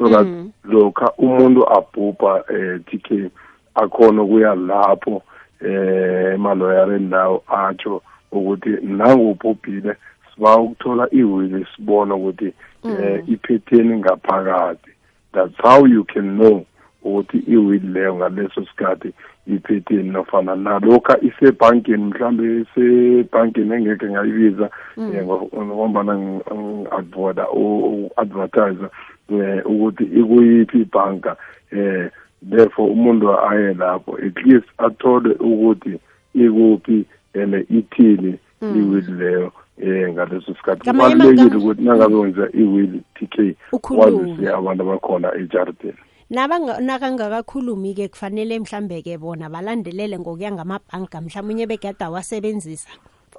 so 0.00 0.08
that 0.08 0.26
lokha 0.64 1.12
umuntu 1.18 1.72
abhubha 1.72 2.44
eh 2.48 2.80
TK 2.86 3.30
akhona 3.74 4.22
ukuya 4.22 4.54
lapho 4.54 5.22
eh 5.60 6.34
emaloyareni 6.34 7.08
lawo 7.08 7.42
atsho 7.48 8.02
ukuthi 8.32 8.70
nangubhubhile 8.82 9.96
siba 10.34 10.56
ukuthola 10.56 11.08
iwili 11.10 11.66
sibona 11.76 12.14
ukuthi 12.14 12.52
eh 12.84 13.24
iphetheni 13.28 13.96
ngaphakathi 13.96 14.90
that's 15.32 15.56
how 15.62 15.86
you 15.86 16.04
can 16.04 16.36
know 16.36 16.64
ukuthi 17.02 17.38
iwili 17.38 17.88
leyo 17.88 18.14
ngaleso 18.16 18.64
sikhathi 18.66 19.12
iphetheni 19.46 20.10
nofana 20.10 20.56
nalokha 20.56 21.18
isebhankeni 21.20 22.04
mhlambe 22.04 22.60
isebhankeni 22.60 23.74
engeke 23.74 24.06
ngayibiza 24.10 24.70
eh, 24.96 25.24
ngo- 25.24 25.64
ngombana 25.64 26.18
ngi-advoda 26.18 27.50
u-advertiser 27.50 28.84
um 28.84 29.09
ukuthi 29.64 30.04
ikuyiphi 30.04 30.80
ibhanka 30.80 31.36
um 31.72 32.08
therefore 32.42 32.92
umuntu 32.92 33.40
aye 33.40 33.74
lapho 33.74 34.16
at 34.16 34.36
least 34.46 34.66
athole 34.78 35.30
ukuthi 35.40 35.98
ikuphi 36.34 37.04
and 37.34 37.54
ithini 37.70 38.38
iwili 38.62 39.12
leyo 39.12 39.52
um 39.82 40.12
ngaleso 40.12 40.54
sikhathi. 40.54 40.90
Kubalulekile 40.90 41.56
ukuthi 41.56 41.82
nangabe 41.82 42.14
wenza 42.14 42.48
iwili 42.52 43.02
t 43.14 43.26
k 43.26 43.56
Ukhulume. 43.72 44.30
wazise 44.30 44.52
abantu 44.54 44.82
abakhona 44.82 45.34
ejarideni. 45.34 45.98
Nabanga- 46.30 46.80
nakangakakhulumi 46.80 47.94
ke 47.94 48.08
kufanele 48.08 48.58
mhlambe 48.58 49.02
ke 49.02 49.18
bona 49.18 49.48
balandelele 49.50 50.18
ngokuya 50.18 50.52
ngamabhanka 50.52 51.20
mhlawumbe 51.20 51.66
begada 51.66 52.06
awasebenzisa. 52.06 52.88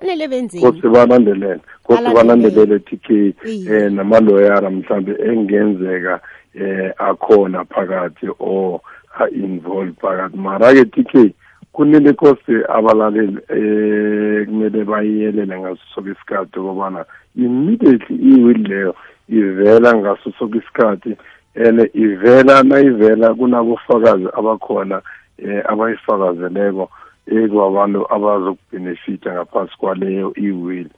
Kufanele 0.02 0.28
benzeni 0.28 0.64
kose 0.64 0.88
balandelele 0.90 1.60
kose 1.84 2.02
Balandelele. 2.02 2.16
balandelele 2.16 2.80
t 2.80 2.98
k 2.98 3.34
Iye. 3.46 3.88
um 3.88 3.96
namaloyara 3.96 4.70
mhlambe 4.70 5.16
engenzeka 5.26 6.20
um 6.56 6.92
akhona 6.98 7.66
phakathi 7.66 8.28
or 8.40 8.82
a-involve 9.20 9.94
phakathi 10.02 10.38
mara-ke 10.38 10.86
t 10.86 11.04
k 11.04 11.34
kunile 11.74 12.14
kose 12.14 12.66
abalaleli 12.70 13.38
um 13.50 14.46
kumele 14.46 14.84
bayiyelele 14.84 15.60
ngaso 15.60 15.82
soke 15.96 16.10
isikhathi 16.12 16.60
ukubana 16.60 17.06
immediately 17.36 18.16
iwili 18.16 18.64
leyo 18.64 18.96
ivela 19.30 19.96
ngaso 19.96 20.32
soke 20.40 20.58
isikhathi 20.58 21.16
and 21.56 21.90
ivela 21.94 22.64
nayivela 22.64 23.34
kunabofakazi 23.34 24.28
abakhona 24.34 25.02
um 25.44 25.62
abayifakazeleko 25.66 26.90
ekwabantu 27.28 28.14
abazokubenefita 28.14 29.34
ngaphansi 29.34 29.78
kwaleyo 29.78 30.34
iwill. 30.36 30.90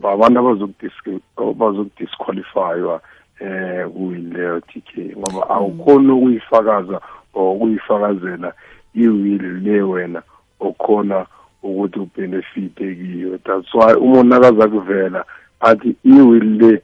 Babantu 0.00 0.40
abazokudis- 0.40 1.20
abazokudisqualifywa 1.36 3.00
eh 3.40 3.88
kuwill 3.88 4.32
leyo 4.32 4.60
TK 4.60 5.16
ngoba 5.18 5.50
awukhoni 5.50 6.12
ukuyifakaza 6.12 7.00
or 7.34 7.56
ukuyifakazela 7.56 8.52
iwill 8.94 9.62
le 9.62 9.82
wena 9.82 10.22
okhona 10.60 11.26
ukuthi 11.62 11.98
ubenefite 11.98 12.94
kiyo. 12.94 13.38
That's 13.38 13.74
why 13.74 13.94
umuntu 13.94 14.28
nakaza 14.28 14.68
kuvela 14.68 15.24
athi 15.60 15.96
iwill 16.04 16.56
le 16.60 16.82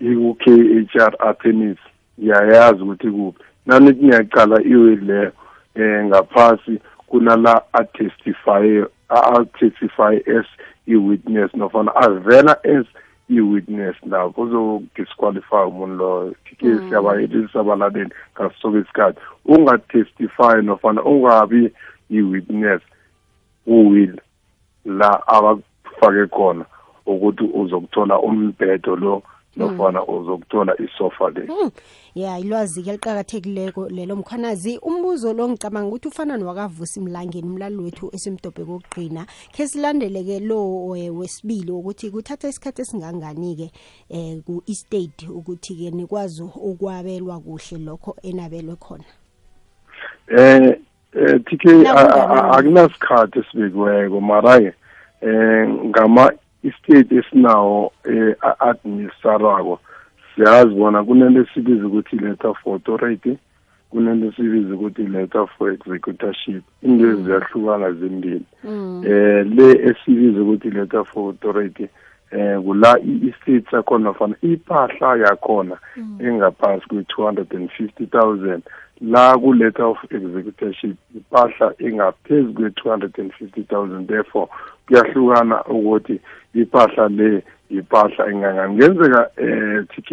iku-KHR 0.00 1.14
attorneys 1.18 1.78
ngiyayazi 2.20 2.82
ukuthi 2.82 3.10
kuphi 3.10 3.44
nanithi 3.66 4.04
ngiyaqala 4.04 4.62
iwill 4.62 5.04
leyo 5.04 5.32
um 5.76 6.06
ngaphasi 6.06 6.80
kunala 7.10 7.62
atestify 7.72 8.84
a-testify 9.08 10.14
as 10.38 10.46
i-witness 10.86 11.50
nofana 11.54 11.94
avela 11.94 12.56
as 12.64 12.86
i-witness 13.28 13.96
lapho 14.06 14.42
uzodisqualify 14.42 15.66
umuntu 15.68 15.96
loyo. 15.96 16.34
Tike 16.44 16.78
siyabayelelisa 16.88 17.60
abalaleli 17.60 18.10
ngaso 18.34 18.54
soke 18.62 18.78
isikhathi. 18.78 19.20
Ungatestify 19.44 20.62
nofana 20.62 21.02
ungabi 21.02 21.72
i-witness 22.10 22.82
uwill 23.66 24.20
la 24.84 25.26
abakufake 25.26 26.26
khona 26.26 26.64
ukuthi 27.06 27.44
uzokuthola 27.44 28.18
umbhedo 28.18 28.96
lo 28.96 29.22
nofana 29.56 30.06
uzokuthola 30.06 30.74
isofa 30.80 31.30
le 31.30 31.46
Hmm. 31.46 31.70
ya 32.14 32.38
ilwazi-ke 32.38 32.92
liqakathekileko 32.92 33.88
lelo 33.88 34.16
mkhwanazi 34.16 34.78
umbuzo 34.82 35.32
lo 35.32 35.48
ngicabanga 35.48 35.88
ukuthi 35.88 36.08
ufana 36.08 36.36
nowakavusi 36.36 37.00
mlangeni 37.00 37.48
umlali 37.48 37.76
wethu 37.76 38.10
esimdobhe 38.14 38.64
kokugqina 38.64 39.26
khe 39.52 39.66
silandele-ke 39.68 40.40
lo 40.40 40.96
eh, 40.96 41.16
wesibili 41.18 41.70
ukuthi 41.70 42.10
kuthatha 42.10 42.48
isikhathi 42.48 42.82
esingangani-ke 42.82 43.70
um 44.10 44.42
ku-estate 44.42 45.28
ukuthi-ke 45.28 45.90
nikwazi 45.90 46.42
ukwabelwa 46.42 47.40
kuhle 47.40 47.78
lokho 47.84 48.16
enabelwe 48.22 48.76
khona 48.76 49.04
eh 50.28 50.78
eh 51.14 51.40
TK 51.44 51.64
Nakunjalo. 51.64 52.52
akunasikhathi 52.54 53.38
esibekiweko 53.38 54.20
mara-ke 54.20 54.72
eh 55.22 55.68
ngama 55.68 56.32
estate 56.64 57.16
esinawo 57.16 57.92
eh 58.04 58.34
administrarako. 58.58 59.80
Siyazi 60.34 60.74
bona 60.74 61.04
kunento 61.04 61.40
esibiza 61.40 61.86
ukuthi 61.86 62.16
letter 62.16 62.54
for 62.54 62.74
authority 62.74 63.38
kunento 63.90 64.26
esibiza 64.26 64.74
ukuthi 64.74 65.02
letter 65.02 65.46
for 65.58 65.72
executorship. 65.72 66.62
Into 66.82 67.10
eziyahlukana 67.10 67.92
zimbili. 67.92 68.44
Eh 69.04 69.46
le 69.46 69.68
esibiza 69.88 70.42
ukuthi 70.42 70.70
letter 70.70 71.04
for 71.04 71.30
authority 71.30 71.88
eh 72.30 72.60
kula 72.62 72.98
i-estate 73.00 73.70
sakhona 73.70 74.04
nofana 74.04 74.34
ipahla 74.42 75.16
yakhona 75.16 75.76
engaphasi 76.20 76.86
kwe-250,000 76.86 78.60
la 79.00 79.38
ku-letter 79.38 79.84
of 79.84 79.98
executorship 80.10 80.96
ipahla 81.16 81.74
engaphezu 81.78 82.52
kwe-250,000 82.52 84.06
therefore 84.06 84.48
kuyahlukana 84.90 85.64
ukuthi 85.64 86.20
ipahla 86.54 87.08
le 87.08 87.42
ipahla 87.70 88.26
engangani 88.30 88.74
ngenzeka 88.74 89.30
eh 89.36 89.84
TK 89.88 90.10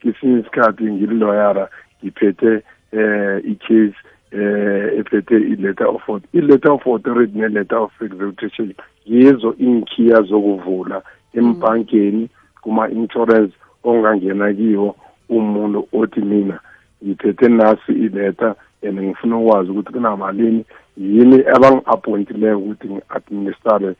kesinye 0.00 0.40
isikhathi 0.40 0.84
ngililoyara 0.84 1.68
ngiphethe 2.04 2.62
eh 2.92 3.40
i-case 3.44 3.96
eh 4.32 4.98
ephethe 4.98 5.36
i-letter 5.36 5.86
of 5.86 6.08
i-letter 6.32 6.72
of 6.72 6.86
authority 6.86 7.38
ne-letter 7.38 7.78
of 7.78 7.92
execution. 8.02 8.74
Yizo 9.06 9.54
inkhiya 9.58 10.22
zokuvula 10.22 11.02
embhankeni 11.34 12.28
kuma-insurance 12.60 13.54
ongangena 13.84 14.52
kiwo 14.52 14.96
umuntu 15.28 15.88
othi 15.92 16.20
mina 16.20 16.60
ngiphethe 17.04 17.48
nasi 17.48 17.92
ileta 17.92 18.54
and 18.82 19.00
ngifuna 19.00 19.38
ukwazi 19.38 19.70
ukuthi 19.70 19.92
kunamalini 19.92 20.64
yini 20.98 21.44
abangi-appointileko 21.54 22.58
ukuthi 22.58 22.88
ngi-administrare 22.88 23.94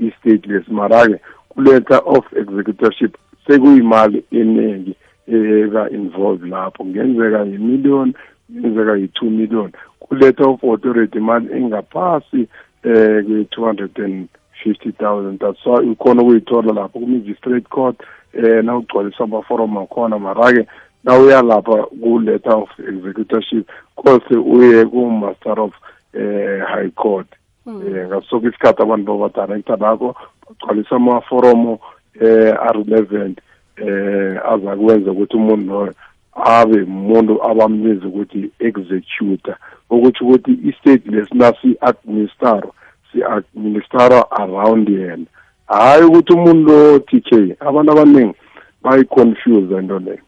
i-state 0.00 0.46
lesi? 0.46 0.70
Mara-ke 0.72 1.20
ku-letter 1.48 2.00
of 2.04 2.24
executorship 2.36 3.16
sekuyimali 3.46 4.24
eningi 4.30 4.94
eka-involve 5.28 6.46
lapho. 6.48 6.84
Ngenzeka 6.84 7.44
yi-million 7.44 8.14
kungenzeka 8.48 8.96
yi-two 8.96 9.30
million. 9.30 9.72
Ku-letter 10.00 10.48
of 10.48 10.64
authority 10.64 11.18
imali 11.18 11.52
engaphasi 11.52 12.48
um 12.84 13.24
kwe-two 13.24 13.64
hundred 13.64 13.98
and 13.98 14.28
fifty 14.62 14.92
thousand. 14.92 15.40
That's 15.40 15.64
ukhona 15.66 16.22
ukuyithola 16.22 16.72
lapho 16.72 17.00
ku-magistrate 17.00 17.68
court 17.68 17.96
um 18.38 18.66
nawugcwalisa 18.66 19.24
amaforum 19.24 19.76
akhona. 19.78 20.18
Mara-ke 20.18 20.66
nawuya 21.04 21.42
lapha 21.42 21.86
ku-letter 22.02 22.52
of 22.52 22.68
executorship 22.78 23.68
kose 23.96 24.36
uye 24.36 24.84
ku-master 24.84 25.60
of 25.60 25.72
eh 26.16 26.60
high 26.66 26.90
court. 26.90 27.26
Eh 27.66 28.06
ngasoke 28.08 28.48
isikhathi 28.48 28.82
abantu 28.82 29.18
babadirector 29.18 29.76
bakho 29.76 30.16
bagcwalisa 30.48 30.96
amaforomo 30.96 31.78
eh 32.20 32.54
a-relevant 32.68 33.38
eh 33.76 34.38
aza 34.52 34.76
kwenza 34.76 35.10
ukuthi 35.10 35.36
umuntu 35.36 35.72
loyo 35.72 35.94
abe 36.34 36.82
umuntu 36.82 37.42
abambiza 37.50 38.06
ukuthi 38.06 38.50
executor. 38.58 39.56
Ukuthi 39.90 40.24
ukuthi 40.24 40.52
i-state 40.68 41.06
lesina 41.06 41.52
si-administara 41.62 42.68
si-administara 43.12 44.30
around 44.30 44.88
yena. 44.88 45.26
Hayi 45.66 46.04
ukuthi 46.04 46.32
umuntu 46.32 46.72
lo 46.72 46.98
TK 46.98 47.56
abantu 47.60 47.92
abaningi 47.92 48.34
bayi-confuse 48.82 49.78
into 49.78 49.98
leyo 49.98 50.24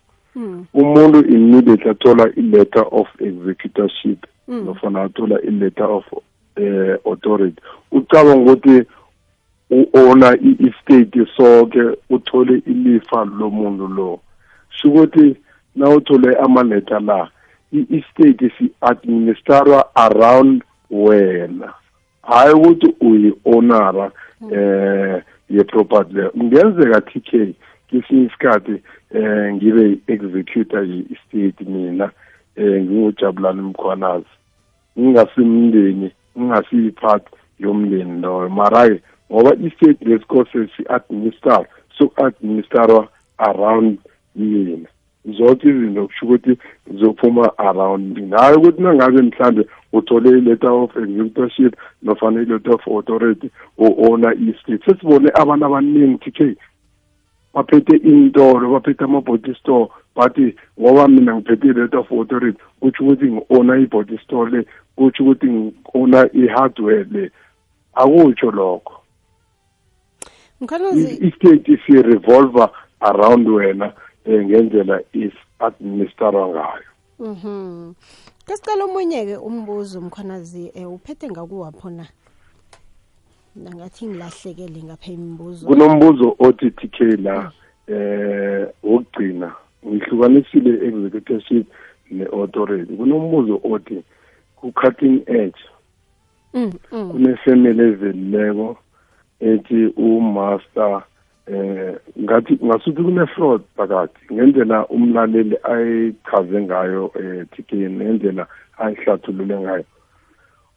umuntu 0.74 1.18
immediately 1.28 1.90
athola 1.90 2.24
i-letter 2.36 2.84
of 2.90 3.08
executorship 3.20 4.26
nofana 4.48 5.02
athola 5.02 5.40
i-letter 5.42 5.90
of 5.90 6.04
uh, 6.12 7.12
authority. 7.12 7.60
Ucabanga 7.92 8.52
ukuthi 8.52 8.84
u-ona 9.70 10.36
i-estate 10.36 11.26
soke 11.36 11.82
uthole 12.10 12.62
ilifa 12.66 13.24
lomuntu 13.24 13.88
lo. 13.88 14.20
Shukuthi 14.70 15.36
nawuthole 15.76 16.36
amaletha 16.36 17.00
la 17.00 17.28
i-estate 17.72 18.52
si-administerwa 18.58 19.84
around 19.94 20.62
wena. 20.90 21.72
Hayi 22.22 22.54
ukuthi 22.54 22.94
uyi-onara 23.00 24.12
um 24.40 25.20
ye-property 25.50 26.14
leyo. 26.14 26.30
Kungenzeka 26.30 27.00
k 27.00 27.54
kesinye 27.88 28.26
isikhathi 28.26 28.82
um 29.14 29.54
ngibe 29.54 29.82
yi-executor 29.82 30.84
ye-estate 30.84 31.64
mina 31.64 32.10
eh 32.56 32.82
ngingujabulani 32.82 33.62
mkhwanazi. 33.62 34.32
Ngingasimndeni 34.98 36.10
ngingasiyiphathi 36.38 37.30
yomndeni 37.58 38.20
loyo. 38.20 38.48
Mara-ke 38.48 39.02
ngoba 39.32 39.54
i-state 39.66 40.02
lesikose 40.02 40.68
si-administrar 40.76 41.66
soku-administrarwa 41.98 43.08
around 43.38 43.98
yena. 44.36 44.88
Zonke 45.26 45.68
izinto 45.68 46.06
kusho 46.06 46.26
ukuthi 46.26 46.58
zizophuma 46.90 47.58
around. 47.58 48.18
Mina 48.18 48.38
hayi 48.38 48.56
ukuthi 48.56 48.82
nangabe 48.82 49.22
mhlambe 49.22 49.66
uthole 49.92 50.38
i-letter 50.38 50.70
of 50.70 50.96
executorship 50.96 51.76
nofana 52.02 52.42
i-letter 52.42 52.74
of 52.74 52.88
authority 52.88 53.50
o-owner 53.78 54.32
i-state 54.32 54.84
sesibone 54.84 55.30
abantu 55.34 55.66
abaningi 55.66 56.18
TK 56.18 56.56
baphethe 57.56 57.96
intolo 57.96 58.70
baphethe 58.70 59.04
ama-body 59.04 59.54
store 59.54 59.88
bathi 60.16 60.54
ngoba 60.80 61.08
mina 61.08 61.36
ngiphethe 61.36 61.68
i-letter 61.68 61.98
of 62.00 62.12
authority 62.12 62.58
kutsho 62.80 63.04
ukuthi 63.04 63.26
ngi-owner 63.32 63.78
i-body 63.78 64.18
store 64.18 64.50
le 64.50 64.66
kutsho 64.96 65.24
ukuthi 65.24 65.46
ngi-owner 65.46 66.30
i-hardware 66.32 67.04
le. 67.10 67.30
Akutsho 67.94 68.50
lokho. 68.50 68.92
I-state 70.60 71.80
si-revolver 71.86 72.70
around 73.00 73.48
wena 73.48 73.92
um 74.26 74.44
ngendlela 74.44 75.00
is-administrarwa 75.12 76.48
ngayo. 76.48 76.90
Mhm. 77.18 77.94
Kasicela 78.46 78.84
omunye-ke 78.84 79.36
umbuzo 79.36 80.00
mkhwanazi 80.00 80.72
um 80.76 80.92
uphethe 80.92 81.30
ngakuwapho 81.30 81.90
na? 81.90 82.06
Nangathi 83.62 84.06
ngilahlekele 84.06 84.82
ngapha 84.82 85.12
imibuzo. 85.12 85.66
Kunombuzo 85.66 86.36
othi 86.38 86.70
TK 86.70 87.00
la 87.18 87.52
eh 87.88 88.66
wokugcina 88.82 89.54
ngihlukanisile 89.86 90.72
executorship 90.86 91.66
ne-authority. 92.10 92.92
Kunombuzo 92.96 93.60
othi 93.64 94.02
ku-cutting 94.56 95.22
edge 95.26 95.62
Mm, 96.56 96.72
mm. 96.92 97.10
kunefamily 97.10 97.82
evelileko 97.82 98.76
ethi 99.40 99.86
umaster 99.96 101.02
eh 101.46 101.94
ngathi 102.18 102.58
ngasuthi 102.64 103.02
kune-fraud 103.02 103.62
phakathi 103.76 104.34
ngendlela 104.34 104.86
umlaleli 104.86 105.56
ayichaze 105.62 106.60
ngayo 106.62 107.12
eh 107.20 107.46
TK 107.52 107.70
ngendlela 107.72 108.46
ayihlathulule 108.78 109.60
ngayo. 109.60 109.84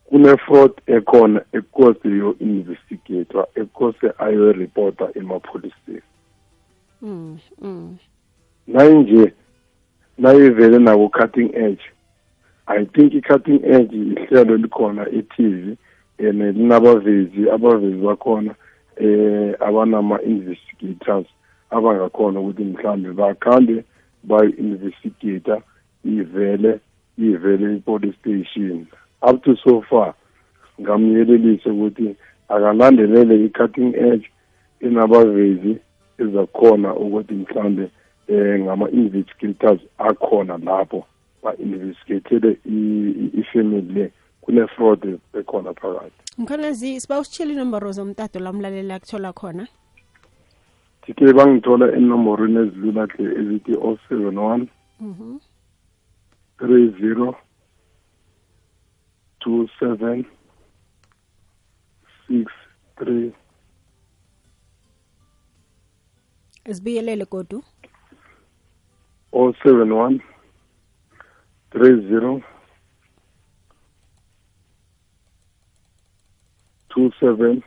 Kune-fraud 0.09 0.71
ekhona 0.87 1.41
ekose 1.53 2.09
yo-investigator 2.09 3.45
ekose 3.55 4.07
ayoreporta 4.17 5.09
ema-police 5.15 5.75
station 5.83 6.09
Mm, 7.01 7.37
mm. 7.61 7.97
nayinje 8.67 9.33
nayivele 10.17 10.79
naku-cutting 10.79 11.55
edge 11.55 11.81
i 12.67 12.85
think 12.85 13.13
i-cutting 13.13 13.61
edge 13.63 13.95
ihlelo 13.95 14.57
likhona 14.57 15.09
e-tv 15.09 15.77
and 16.19 16.41
linabavezi 16.41 17.49
abavezi 17.49 17.95
bakhona 17.95 18.55
eh 18.97 19.55
abanama-investigators 19.59 21.27
abangakhona 21.69 22.39
ukuthi 22.39 22.63
mhlambe 22.63 23.11
bakhambe 23.11 23.83
bayi-investigator 24.23 25.61
ivele 26.05 26.79
ivele 27.17 27.75
i-police 27.75 28.17
station 28.19 28.85
up 29.21 29.43
to 29.43 29.55
so 29.63 29.81
far. 29.89 30.13
Ngamyelelise 30.81 31.69
ukuthi 31.69 32.15
akalandelele 32.49 33.45
i-cutting 33.45 33.95
edge 33.95 34.29
enabavezi 34.81 35.77
ezakhona 36.17 36.95
ukuthi 36.95 37.33
mhlambe 37.33 37.89
um 38.29 38.59
ngama-investigators 38.63 39.79
akhona 39.97 40.57
lapho 40.57 41.05
ba-investigatele 41.43 42.57
ifamily 43.39 43.93
le 43.93 44.11
kune-fraud 44.41 45.19
ekhona 45.33 45.73
phakathi. 45.73 46.11
Mkhanazi 46.37 46.99
siba 46.99 47.19
usitshela 47.19 47.51
inomboro 47.53 47.91
zomtato 47.91 48.39
lamlaleli 48.39 48.93
akuthola 48.93 49.33
khona? 49.33 49.67
Tike 51.05 51.33
bangithola 51.33 51.91
enomborweni 51.97 52.57
ezilula 52.59 53.05
hle 53.05 53.39
ezithi 53.39 53.73
o 53.81 53.97
seven 54.09 54.37
one 54.37 54.67
Mhm. 55.01 55.39
three 56.59 56.89
zero 57.01 57.35
two 59.39 59.67
seven 59.79 60.25
six 62.27 62.51
three. 62.97 63.33
Zibuyelele 66.65 67.25
godu 67.25 67.63
o 69.31 69.53
seven 69.63 69.91
one 69.91 70.21
three 71.71 72.07
zero 72.09 72.41
two 76.89 77.11
seven 77.19 77.63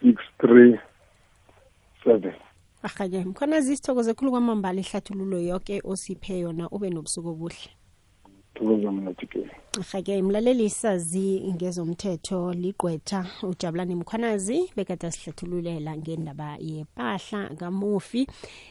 six 0.00 0.22
three 0.40 0.78
seven. 2.04 2.34
Ahake 2.82 3.24
mkhwanazi 3.24 3.76
sithokoze 3.76 4.14
khulu 4.14 4.30
kwamambala 4.30 4.80
ihlathululo 4.80 5.40
yoke 5.40 5.80
osiphe 5.84 6.38
yona 6.38 6.68
ube 6.70 6.90
nobusuku 6.90 7.28
obuhle. 7.28 7.70
Thokoza 8.54 8.92
mina 8.92 9.14
tike 9.78 10.12
ahake 10.12 10.22
mlaleli 10.22 10.70
sazi 10.70 11.40
ngezomthetho 11.54 12.52
ligqwetha 12.52 13.26
ujabulani 13.42 13.94
mkhwanazi 13.94 14.70
bekade 14.76 15.06
asihlathululela 15.06 15.96
ngendaba 15.96 16.56
yepahla 16.60 17.48
kamufi 17.48 18.26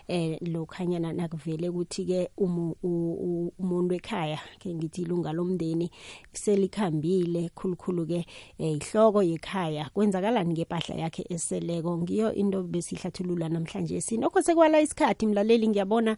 eh 0.08 0.38
lokhanyana 0.42 1.14
nakuvele 1.14 1.70
ukuthi-ke 1.70 2.30
umu- 2.38 2.76
u- 2.84 3.18
u- 3.48 3.54
umuntu 3.60 3.96
ekhaya 3.96 4.40
ke 4.60 4.74
ngithi 4.74 5.02
ilunga 5.02 5.32
lomndeni 5.34 5.92
selikhambile 6.34 7.50
khulukhulu-ke 7.56 8.26
eh, 8.60 8.72
ihloko 8.78 9.24
yekhaya. 9.24 9.90
Kwenzakalani 9.94 10.54
ngepahla 10.54 10.96
yakhe 10.96 11.26
eseleko? 11.30 11.98
Ngiyo 11.98 12.34
into 12.34 12.64
besihlathulula 12.64 13.50
namhlanje. 13.50 14.02
Sinokho 14.02 14.42
sekwala 14.42 14.82
isikhathi 14.82 15.26
mlaleli 15.28 15.68
ngiyabona 15.68 16.18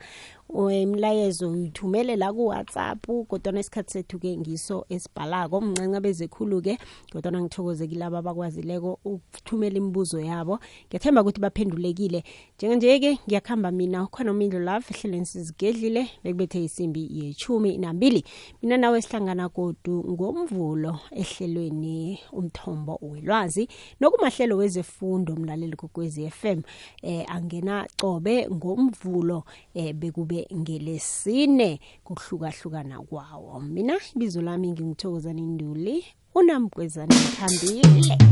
umlayezo 0.50 1.52
uyithumele 1.52 2.16
la 2.16 2.34
ku-whatsapp 2.34 3.06
kodwana 3.28 3.60
isikhathi 3.60 3.92
sethu-ke 3.92 4.38
ngiso 4.38 4.79
esibhalako 4.90 5.62
mncanca 5.62 6.00
bezekhulu-ke 6.02 6.78
kodwana 7.12 7.42
ngithokozekile 7.42 8.06
aba 8.06 8.20
abakwazileko 8.20 9.00
ukuthumela 9.06 9.78
imibuzo 9.78 10.20
yabo. 10.20 10.60
Ngiyathemba 10.88 11.22
ukuthi 11.22 11.42
baphendulekile. 11.42 12.24
Njenganje-ke 12.58 13.20
ngiyakuhamba 13.28 13.72
mina 13.72 14.04
ukhona 14.04 14.32
umindlo 14.32 14.60
love 14.60 14.86
ehlelweni 14.90 15.26
sizigedlile 15.26 16.08
bekubethe 16.24 16.64
isimbi 16.64 17.10
yechumi 17.12 17.78
nambili. 17.78 18.24
Mina 18.62 18.78
nawe 18.78 19.02
sihlangana 19.02 19.50
kodu 19.50 20.06
ngomvulo 20.12 21.00
ehlelweni 21.12 22.20
umthombo 22.32 23.00
welwazi 23.02 23.68
nokumahlelo 24.00 24.58
wezefundo 24.58 25.36
mlaleli 25.36 25.76
kokwezi 25.76 26.30
FM 26.30 26.62
eh 27.02 27.26
angena 27.28 27.88
cobe 28.02 28.48
ngomvulo 28.50 29.44
eh 29.74 29.94
bekube 29.94 30.48
ngelesine 30.54 31.80
kuhlukahlukana 32.04 33.00
kwawo. 33.02 33.60
Mina 33.60 34.00
ibizo 34.16 34.42
lami 34.42 34.69
ngimthokoza 34.72 35.34
ninduli 35.34 36.06
unamgwezane 36.36 37.16
mthambile 37.16 38.30